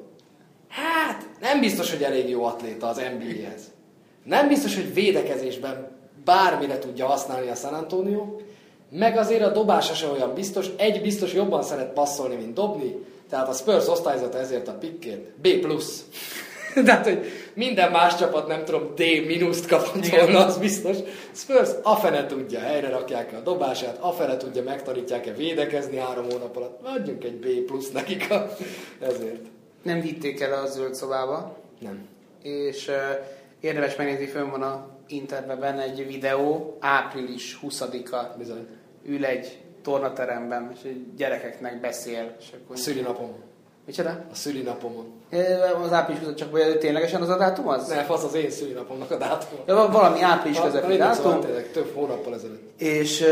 [0.68, 3.62] Hát, nem biztos, hogy elég jó atléta az NBA-hez.
[4.24, 8.36] Nem biztos, hogy védekezésben bármire tudja használni a San Antonio,
[8.90, 10.66] meg azért a dobása se olyan biztos.
[10.76, 12.94] Egy biztos jobban szeret passzolni, mint dobni,
[13.30, 15.48] tehát a Spurs osztályzata ezért a pickért B+.
[16.84, 20.96] Tehát, hogy minden más csapat nem tudom, D mínuszt kapott volna, az biztos.
[21.32, 26.80] Spurs afene tudja, helyre rakják a dobását, afene tudja, megtanítják-e védekezni három hónap alatt.
[26.82, 28.50] Adjunk egy B plusz nekik a...
[29.00, 29.44] ezért.
[29.82, 32.08] Nem vitték el a zöld szobába, Nem.
[32.42, 32.94] és uh,
[33.60, 38.66] érdemes megnézni, fönn van a internetben egy videó, április 20-a, Bizony.
[39.06, 42.76] Ül egy tornateremben, és egy gyerekeknek beszél, és akkor...
[42.76, 43.46] A szülinapom.
[43.88, 44.10] Micsoda?
[44.30, 45.06] A szülinapomon.
[45.82, 47.88] Az április 20 csak vagy ténylegesen az a dátum az?
[47.88, 49.58] Ne, fasz az én szülinapomnak a dátum.
[49.66, 52.80] Ja, valami április közepi mindegy, szóval dátum, tényleg több hónappal ezelőtt.
[52.80, 53.24] és,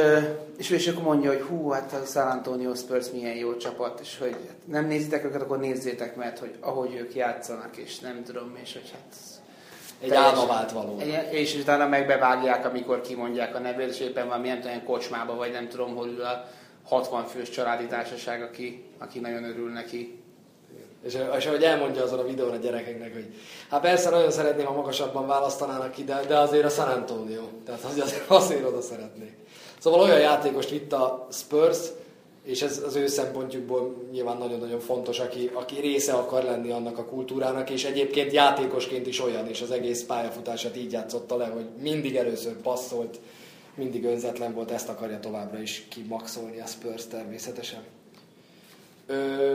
[0.59, 4.19] és, és akkor mondja, hogy hú, hát a San Antonio Spurs milyen jó csapat, és
[4.19, 8.73] hogy nem nézitek őket, akkor nézzétek, mert hogy ahogy ők játszanak, és nem tudom, és
[8.73, 9.15] hogy hát...
[10.01, 10.99] Egy teljesen- álma vált való.
[10.99, 15.53] Egy- És utána megbevágják, amikor kimondják a nevét, és éppen valami nem tudom, kocsmába, vagy
[15.53, 16.45] nem tudom, hol ül a
[16.85, 20.21] 60 fős családi társaság, aki, aki nagyon örül neki.
[21.05, 23.35] És, és ahogy elmondja azon a videón a gyerekeknek, hogy
[23.71, 27.43] hát persze nagyon szeretném, ha magasabban választanának ki, de, de azért a San Antonio.
[27.65, 29.33] Tehát az- azért, azért oda szeretnék.
[29.79, 31.79] Szóval olyan játékost vitt a Spurs,
[32.47, 37.05] és ez az ő szempontjukból nyilván nagyon-nagyon fontos, aki, aki része akar lenni annak a
[37.05, 42.17] kultúrának, és egyébként játékosként is olyan, és az egész pályafutását így játszotta le, hogy mindig
[42.17, 43.19] először passzolt,
[43.75, 47.81] mindig önzetlen volt, ezt akarja továbbra is kimaxolni a Spurs természetesen.
[49.07, 49.55] Ö,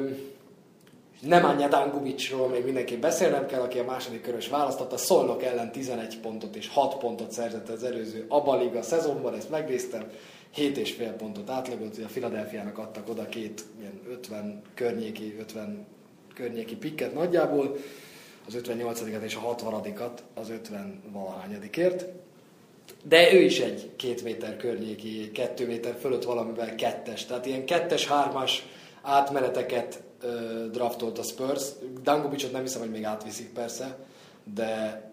[1.22, 4.98] Nemanja Dangubicsról még mindenképp beszélnem kell, aki a második körös választotta.
[4.98, 10.12] Szolnok ellen 11 pontot és 6 pontot szerzett az előző ABA Liga szezonban, ezt megnéztem.
[10.56, 15.86] 7,5 pontot átlagolt, ugye a Philadelphiának adtak oda két ilyen 50 környéki, 50
[16.34, 17.78] környéki pikket nagyjából,
[18.48, 22.06] az 58-at és a 60-at az 50 valahányadikért.
[23.04, 27.26] De ő is egy két méter környéki, kettő méter fölött valamivel kettes.
[27.26, 28.66] Tehát ilyen kettes, hármas
[29.02, 31.64] átmeneteket ö, draftolt a Spurs.
[32.04, 33.98] Dangobicsot nem hiszem, hogy még átviszik persze,
[34.54, 35.04] de,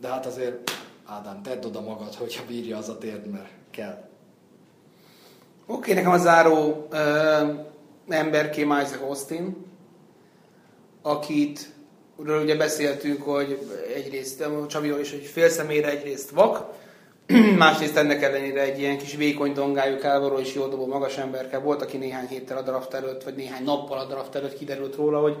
[0.00, 0.70] de hát azért
[1.04, 4.10] Ádám, tedd oda magad, hogyha bírja az a térd, mert kell.
[5.72, 6.96] Oké, nekem a záró ö,
[8.08, 9.56] ember Kim Isaac Austin,
[11.02, 11.68] akit
[12.24, 13.58] ről ugye beszéltünk, hogy
[13.96, 16.74] egyrészt Csabiról is, hogy fél személyre egyrészt vak,
[17.58, 21.82] másrészt ennek ellenére egy ilyen kis vékony dongájú kávoló és jól dobó magas emberke volt,
[21.82, 25.36] aki néhány héttel a draft előtt, vagy néhány nappal a draft előtt kiderült róla, hogy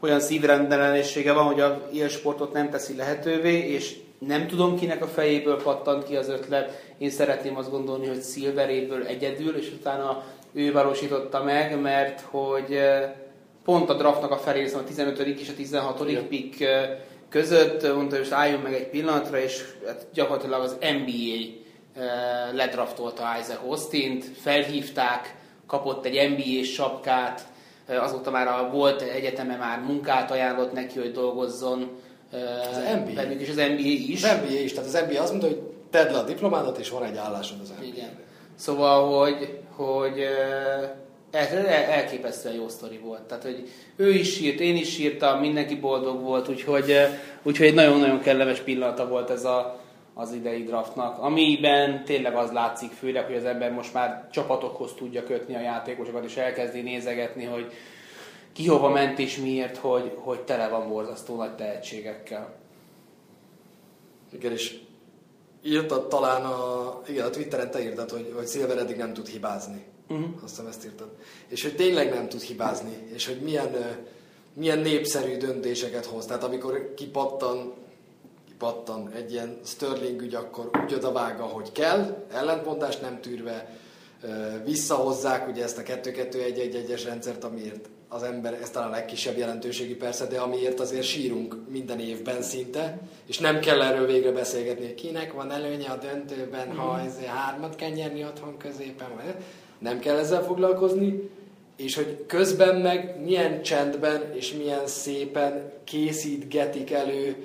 [0.00, 5.62] olyan szívrendellenessége van, hogy a élsportot nem teszi lehetővé, és nem tudom kinek a fejéből
[5.62, 6.82] pattant ki az ötlet.
[6.98, 12.80] Én szeretném azt gondolni, hogy Silveréből egyedül, és utána ő valósította meg, mert hogy
[13.64, 15.18] pont a draftnak a felé, a 15.
[15.18, 16.08] és a 16.
[16.08, 16.28] Igen.
[16.28, 16.64] pick
[17.28, 21.66] között mondta, hogy most álljon meg egy pillanatra, és hát gyakorlatilag az NBA
[22.52, 27.46] ledraftolta Isaac Austin-t, felhívták, kapott egy NBA sapkát,
[27.88, 31.90] azóta már a volt egyeteme már munkát ajánlott neki, hogy dolgozzon
[32.70, 33.14] Az NBA?
[33.14, 34.22] velük, és az NBA is.
[34.22, 35.60] Az NBA is, tehát az NBA azt mondta, hogy
[35.90, 37.84] tedd le a diplomádat, és van egy állásod az NBA.
[37.84, 38.10] Igen.
[38.54, 40.18] Szóval, hogy, hogy
[41.30, 43.22] el, el- elképesztően jó sztori volt.
[43.22, 46.94] Tehát, hogy ő is sírt, én is sírtam, mindenki boldog volt, úgyhogy,
[47.42, 49.80] úgyhogy egy nagyon-nagyon kellemes pillanata volt ez a,
[50.14, 55.24] az idei draftnak, amiben tényleg az látszik főleg, hogy az ember most már csapatokhoz tudja
[55.24, 57.72] kötni a játékosokat, és elkezdi nézegetni, hogy
[58.58, 62.54] ki hova ment és miért, hogy, hogy tele van borzasztó nagy tehetségekkel.
[64.32, 64.78] Igen, és
[65.62, 69.84] írtad talán a, igen, a Twitteren te írtad, hogy, hogy Silver eddig nem tud hibázni.
[70.08, 70.28] Uh-huh.
[70.42, 71.08] Azt hiszem ezt írtad.
[71.48, 73.76] És hogy tényleg nem tud hibázni, és hogy milyen,
[74.52, 76.26] milyen népszerű döntéseket hoz.
[76.26, 77.74] Tehát amikor kipattan,
[78.46, 83.78] kipattan egy ilyen Sterling ügy, akkor úgy odavág, ahogy kell, ellentmondást nem tűrve,
[84.64, 90.26] visszahozzák ugye ezt a 2-2-1-1-1-es rendszert, amiért az ember, ez talán a legkisebb jelentőségi persze,
[90.26, 95.32] de amiért azért sírunk minden évben szinte, és nem kell erről végre beszélgetni, hogy kinek
[95.32, 99.34] van előnye a döntőben, ha ez hármat kell nyerni otthon középen, vagy
[99.78, 101.30] nem kell ezzel foglalkozni,
[101.76, 107.36] és hogy közben meg milyen csendben és milyen szépen készítgetik elő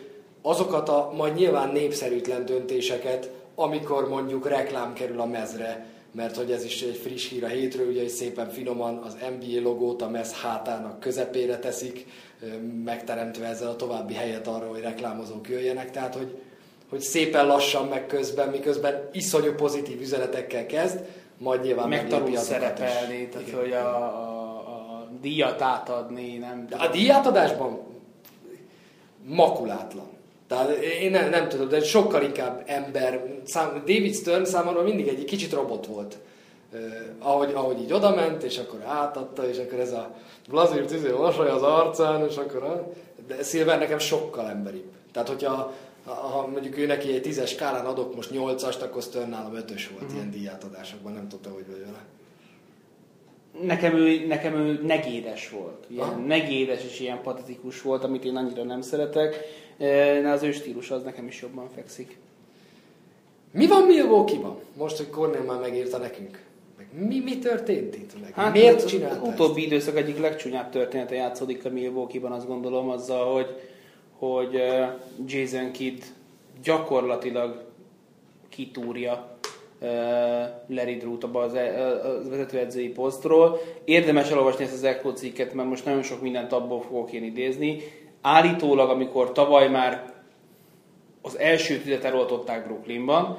[0.42, 6.64] azokat a majd nyilván népszerűtlen döntéseket, amikor mondjuk reklám kerül a mezre, mert hogy ez
[6.64, 10.34] is egy friss hír a hétről, ugye, hogy szépen finoman az NBA logót a mez
[10.34, 12.06] hátának közepére teszik,
[12.84, 16.38] megteremtve ezzel a további helyet arra, hogy reklámozók jöjjenek, tehát hogy,
[16.90, 21.00] hogy szépen lassan meg közben, miközben iszonyú pozitív üzenetekkel kezd,
[21.38, 23.60] majd nyilván megtanul szerepelni, tehát Igen.
[23.60, 27.80] hogy a, a, a díjat átadni, nem de A díjátadásban
[29.26, 30.13] makulátlan.
[30.54, 33.26] Tehát én nem, nem tudom, de sokkal inkább ember.
[33.44, 36.18] Szám, David Stern számomra mindig egy kicsit robot volt.
[36.74, 36.80] Uh,
[37.20, 40.16] ahogy, ahogy így odament, és akkor átadta, és akkor ez a
[40.50, 42.94] blazírt izé, mosoly az arcán, és akkor...
[43.28, 44.92] De Silver nekem sokkal emberibb.
[45.12, 45.74] Tehát, hogyha
[46.06, 50.02] ha mondjuk ő neki egy tízes skálán adok most nyolcast, akkor Stern nálam ötös volt
[50.02, 50.18] uh-huh.
[50.18, 52.06] ilyen díjátadásokban, nem tudta, hogy vagy vele.
[53.62, 55.86] Nekem ő, nekem ő negédes volt.
[55.88, 56.16] Ilyen ha?
[56.16, 59.40] negédes és ilyen patetikus volt, amit én annyira nem szeretek.
[59.84, 62.18] De az ő stílus az nekem is jobban fekszik.
[63.52, 64.60] Mi van Milwaukee-ban?
[64.78, 66.40] Most, hogy Cornél már megírta nekünk.
[67.08, 68.22] Mi, mi történt itt?
[68.22, 69.72] Meg hát miért csinálta Utóbbi ezt?
[69.72, 73.48] időszak egyik legcsúnyább története játszódik a Milwaukee-ban, azt gondolom, azzal, hogy,
[74.18, 74.62] hogy
[75.26, 76.02] Jason Kidd
[76.64, 77.64] gyakorlatilag
[78.50, 79.38] kitúrja
[80.68, 81.54] Larry Drew-t az,
[82.04, 83.60] az vezetőedzői posztról.
[83.84, 87.82] Érdemes elolvasni ezt az Echo cikket, mert most nagyon sok mindent abból fogok én idézni.
[88.26, 90.14] Állítólag, amikor tavaly már
[91.22, 93.38] az első tüzet eloltották Brooklynban,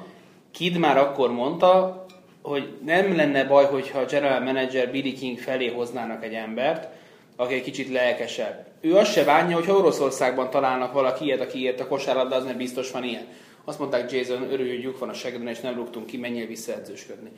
[0.51, 2.05] Kid már akkor mondta,
[2.41, 6.87] hogy nem lenne baj, hogyha a general manager Billy King felé hoznának egy embert,
[7.35, 8.65] aki egy kicsit lelkesebb.
[8.81, 12.57] Ő azt se bánja, hogy Oroszországban találnak valaki ilyet, aki ért a kosárlabda, az nem
[12.57, 13.25] biztos van ilyen.
[13.65, 17.29] Azt mondták Jason, örülj, hogy lyuk van a segeden, és nem rúgtunk ki, menjél visszaedzősködni.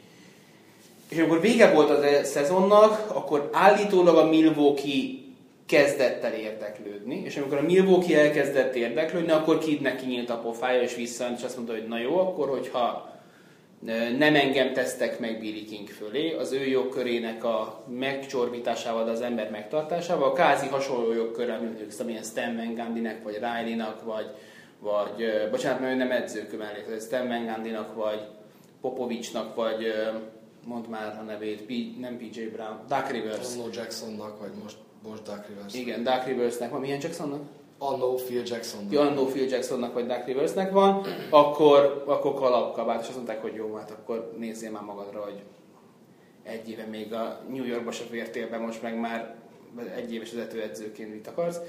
[1.09, 5.26] És amikor vége volt a e- szezonnak, akkor állítólag a Milwaukee
[5.67, 10.95] kezdett el érdeklődni, és amikor a Milwaukee elkezdett érdeklődni, akkor Kidnek kinyílt a pofája, és
[10.95, 13.15] vissza, és azt mondta, hogy na jó, akkor hogyha
[14.17, 19.49] nem engem tesztek meg Billy King fölé, az ő jogkörének a megcsorbításával, de az ember
[19.49, 24.29] megtartásával, kázi hasonló jogkörrel, mint mondjuk amilyen Stan Van Gundynek, vagy Riley-nak, vagy,
[24.79, 28.21] vagy bocsánat, mert ő nem edző mellé, Stan Van Gundynak, vagy
[28.81, 29.93] Popovicsnak, vagy
[30.65, 33.55] mond már a nevét, P, nem PJ Brown, Duck Rivers.
[33.71, 35.73] Jacksonnak, vagy most, most Duck Rivers.
[35.73, 36.79] Igen, Duck Riversnek van.
[36.79, 37.41] Milyen Jacksonnak?
[37.77, 38.91] Anno Phil Jacksonnak.
[38.91, 43.53] Ja, Anno Phil Jacksonnak vagy Duck Riversnek van, akkor, akkor kalapkabát, és azt mondták, hogy
[43.53, 45.41] jó, hát akkor nézzél már magadra, hogy
[46.43, 49.35] egy éve még a New Yorkba se fértél be, most meg már
[49.95, 51.59] egy éves vezetőedzőként mit akarsz.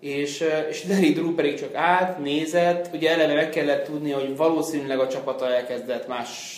[0.00, 4.98] És, és Larry Drew pedig csak át, nézett, ugye eleve meg kellett tudni, hogy valószínűleg
[4.98, 6.57] a csapata elkezdett más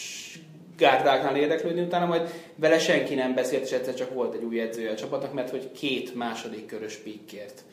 [0.81, 4.91] gárdáknál érdeklődni, utána majd vele senki nem beszélt, és egyszer csak volt egy új edzője
[4.91, 7.65] a csapatnak, mert hogy két második körös pikkért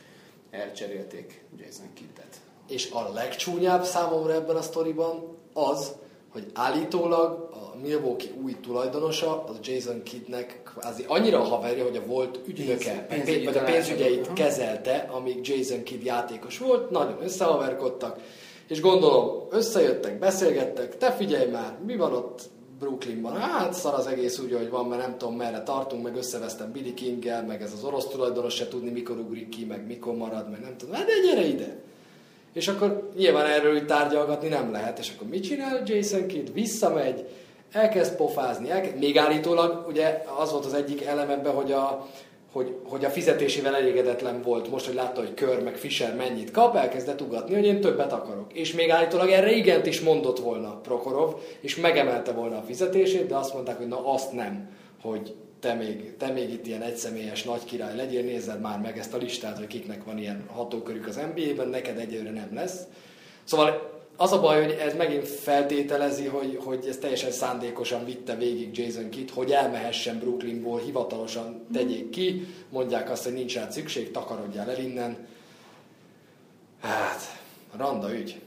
[0.51, 2.35] elcserélték Jason Kittet.
[2.67, 5.91] És a legcsúnyább számomra ebben a sztoriban az,
[6.29, 12.05] hogy állítólag a Milwaukee új tulajdonosa, az Jason Kiddnek kvázi annyira a haverja, hogy a
[12.05, 18.19] volt ügynöke, Pénz, pénz, vagy a pénzügyeit kezelte, amíg Jason Kidd játékos volt, nagyon összehaverkodtak,
[18.67, 22.41] és gondolom, összejöttek, beszélgettek, te figyelj már, mi van ott
[22.79, 23.35] Brooklynban.
[23.35, 26.93] Hát szar az egész úgy, hogy van, mert nem tudom merre tartunk, meg összevesztem Billy
[26.93, 30.59] King-gel, meg ez az orosz tulajdonos se tudni, mikor ugrik ki, meg mikor marad, meg
[30.59, 30.95] nem tudom.
[30.95, 31.77] Hát de gyere ide!
[32.53, 34.99] És akkor nyilván erről úgy tárgyalgatni nem lehet.
[34.99, 36.53] És akkor mit csinál Jason Kidd?
[36.53, 37.27] Visszamegy,
[37.71, 42.07] elkezd pofázni, elkezd, még állítólag ugye az volt az egyik elem ebben, hogy a,
[42.57, 46.75] hogy, hogy a fizetésével elégedetlen volt most, hogy látta, hogy Kör meg Fischer mennyit kap,
[46.75, 48.53] elkezdett ugatni, hogy én többet akarok.
[48.53, 53.35] És még állítólag erre igent is mondott volna Prokhorov, és megemelte volna a fizetését, de
[53.35, 54.69] azt mondták, hogy na azt nem,
[55.01, 59.13] hogy te még, te még itt ilyen egyszemélyes nagy király legyél, nézzed már meg ezt
[59.13, 62.81] a listát, hogy kiknek van ilyen hatókörük az NBA-ben, neked egyelőre nem lesz.
[63.43, 68.77] Szóval az a baj, hogy ez megint feltételezi, hogy, hogy ez teljesen szándékosan vitte végig
[68.77, 74.69] Jason Kidd, hogy elmehessen Brooklynból, hivatalosan tegyék ki, mondják azt, hogy nincs rá szükség, takarodjál
[74.69, 75.27] el innen.
[76.81, 77.21] Hát,
[77.75, 78.41] randa ügy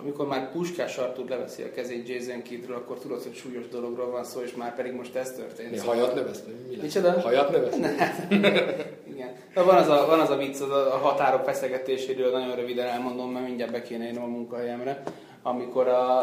[0.00, 4.24] amikor már Puskás Artur leveszi a kezét Jason Kiddről, akkor tudod, hogy súlyos dologról van
[4.24, 5.70] szó, és már pedig most ez történt.
[5.70, 5.94] Mi, szóval...
[5.94, 6.42] hajat növesz?
[6.68, 6.76] Mi?
[6.82, 7.20] Micsoda?
[7.20, 7.76] Hajat növesz?
[9.14, 9.32] Igen.
[9.54, 13.32] De van az a, van az a vicc, az a határok feszegetéséről, nagyon röviden elmondom,
[13.32, 15.02] mert mindjárt be kéne a munkahelyemre,
[15.42, 16.20] amikor a,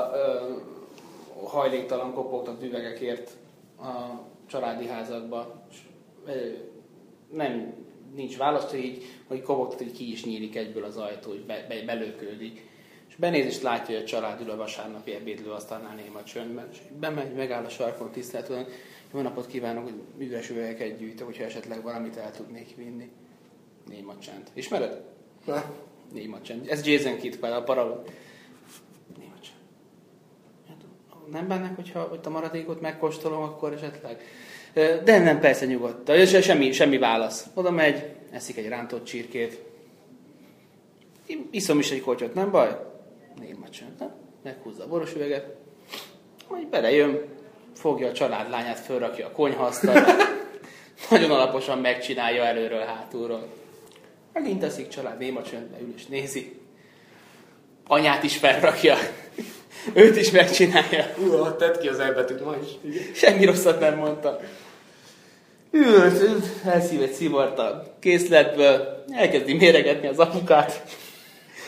[1.44, 3.32] a hajléktalan kopogtat üvegekért
[3.80, 3.92] a
[4.48, 5.66] családi házakba.
[7.32, 7.74] Nem,
[8.16, 11.66] nincs választ, hogy így, hogy kobogtat, hogy ki is nyílik egyből az ajtó, hogy be,
[11.70, 12.70] be, belőködik.
[13.22, 16.68] És benéz és látja, hogy a család ül a vasárnapi ebédlő asztalnál néma csöndben.
[16.72, 18.52] És bemegy, megáll a sarkon, tisztelt
[19.14, 23.12] jó napot kívánok, hogy üres üvegeket gyűjtök, hogyha esetleg valamit el tudnék vinni.
[23.88, 24.50] Néma csend.
[24.54, 25.02] Ismered?
[25.46, 25.64] Na,
[26.14, 26.70] Néma csend.
[26.70, 28.04] Ez Jason Kidd, a paralel.
[29.18, 29.60] Néma csend.
[30.68, 30.78] Hát,
[31.32, 34.22] Nem bánnak, hogyha hogy a maradékot megkóstolom, akkor esetleg.
[35.04, 36.16] De nem, persze nyugodtan.
[36.16, 37.48] És semmi, semmi válasz.
[37.54, 39.62] Oda megy, eszik egy rántott csirkét.
[41.52, 42.90] Iszom is egy kocsot, nem baj?
[43.40, 44.00] Néma csend.
[44.00, 44.14] Na,
[44.44, 45.56] Meghúzza a boros üveget.
[46.50, 47.22] Majd belejön,
[47.76, 50.06] fogja a család lányát, fölrakja a konyhasztalra.
[51.10, 53.48] Nagyon alaposan megcsinálja előről, hátulról.
[54.34, 56.60] Megint eszik család, néma csöndbe ül és nézi.
[57.88, 58.96] Anyát is felrakja.
[59.94, 61.06] Őt is megcsinálja.
[61.18, 62.70] Ú, tedd ki az elbetűt ma is.
[62.82, 63.14] Igen.
[63.14, 64.40] Semmi rosszat nem mondta.
[65.72, 70.84] Ült, ült, elszív egy szivart a készletből, elkezdi méregetni az apukát,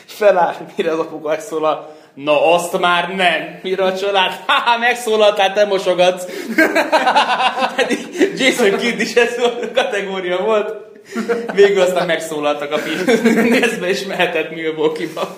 [0.06, 5.64] feláll, mire az apuka megszólal, na azt már nem, mire a család, haha, megszólaltál, te
[5.64, 6.26] mosogatsz.
[7.76, 7.98] Pedig
[8.36, 10.92] Jason Kidd is ez a kategória volt.
[11.54, 12.78] Végül aztán megszólaltak a.
[13.24, 15.36] Nézd és mehetett Milwaukee-ba.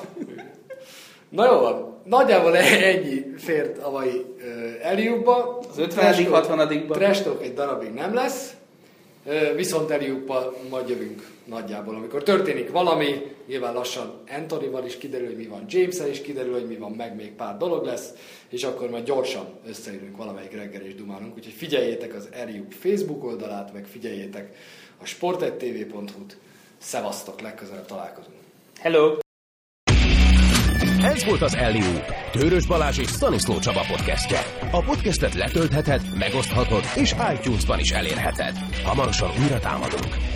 [1.28, 5.58] Na jó van, nagyjából ennyi fért a mai uh, Eliubba.
[5.70, 6.86] Az 50., 60.
[6.88, 8.50] Trash talk egy darabig nem lesz,
[9.56, 15.46] viszont Eliubba majd jövünk nagyjából, amikor történik valami, nyilván lassan Anthony-val is kiderül, hogy mi
[15.46, 18.10] van, james is kiderül, hogy mi van, meg még pár dolog lesz,
[18.48, 23.72] és akkor majd gyorsan összeülünk valamelyik reggel és dumálunk, úgyhogy figyeljétek az Eliub Facebook oldalát,
[23.72, 24.56] meg figyeljétek
[25.02, 26.36] a sportettv.hu-t.
[26.78, 28.36] Szevasztok, legközelebb találkozunk.
[28.78, 29.16] Hello!
[31.02, 32.00] Ez volt az Eliú,
[32.32, 34.40] Tőrös Balázs és Staniszló Csaba podcastje.
[34.72, 38.56] A podcastet letöltheted, megoszthatod és iTunes-ban is elérheted.
[38.84, 40.35] Hamarosan újra támadunk.